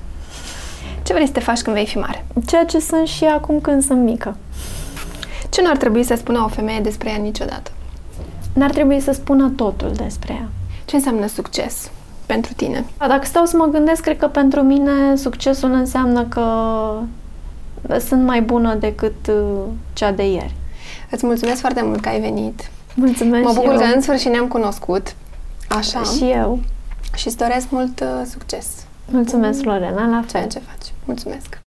Ce 1.02 1.12
vrei 1.12 1.26
să 1.26 1.32
te 1.32 1.40
faci 1.40 1.60
când 1.60 1.76
vei 1.76 1.86
fi 1.86 1.98
mare? 1.98 2.26
Ceea 2.46 2.64
ce 2.64 2.78
sunt 2.78 3.06
și 3.06 3.24
acum 3.24 3.60
când 3.60 3.82
sunt 3.82 4.02
mică. 4.02 4.36
Ce 5.50 5.62
nu 5.62 5.70
ar 5.70 5.76
trebui 5.76 6.02
să 6.02 6.14
spună 6.14 6.42
o 6.44 6.48
femeie 6.48 6.80
despre 6.80 7.10
ea 7.10 7.16
niciodată? 7.16 7.70
N-ar 8.52 8.70
trebui 8.70 9.00
să 9.00 9.12
spună 9.12 9.48
totul 9.48 9.92
despre 9.92 10.32
ea. 10.32 10.48
Ce 10.84 10.96
înseamnă 10.96 11.26
succes 11.26 11.90
pentru 12.26 12.52
tine? 12.52 12.84
Dacă 12.98 13.24
stau 13.24 13.44
să 13.44 13.56
mă 13.56 13.64
gândesc, 13.64 14.02
cred 14.02 14.18
că 14.18 14.26
pentru 14.26 14.60
mine 14.62 15.16
succesul 15.16 15.72
înseamnă 15.72 16.24
că 16.24 16.44
sunt 17.98 18.22
mai 18.24 18.42
bună 18.42 18.74
decât 18.74 19.26
uh, 19.28 19.62
cea 19.92 20.12
de 20.12 20.30
ieri. 20.30 20.54
Îți 21.10 21.26
mulțumesc 21.26 21.60
foarte 21.60 21.82
mult 21.82 22.00
că 22.00 22.08
ai 22.08 22.20
venit. 22.20 22.70
Mulțumesc 22.94 23.44
Mă 23.44 23.52
bucur 23.54 23.72
eu. 23.72 23.78
că 23.78 23.84
în 23.94 24.00
sfârșit 24.00 24.30
ne-am 24.30 24.48
cunoscut. 24.48 25.14
Așa. 25.68 26.02
Și 26.02 26.24
eu. 26.30 26.60
Și 27.14 27.26
îți 27.26 27.36
doresc 27.36 27.70
mult 27.70 28.00
uh, 28.00 28.22
succes. 28.30 28.66
Mulțumesc, 29.10 29.62
Lorena, 29.62 30.06
la 30.06 30.20
fel. 30.20 30.26
Ceea 30.30 30.46
ce 30.46 30.58
faci. 30.58 30.92
Mulțumesc. 31.04 31.58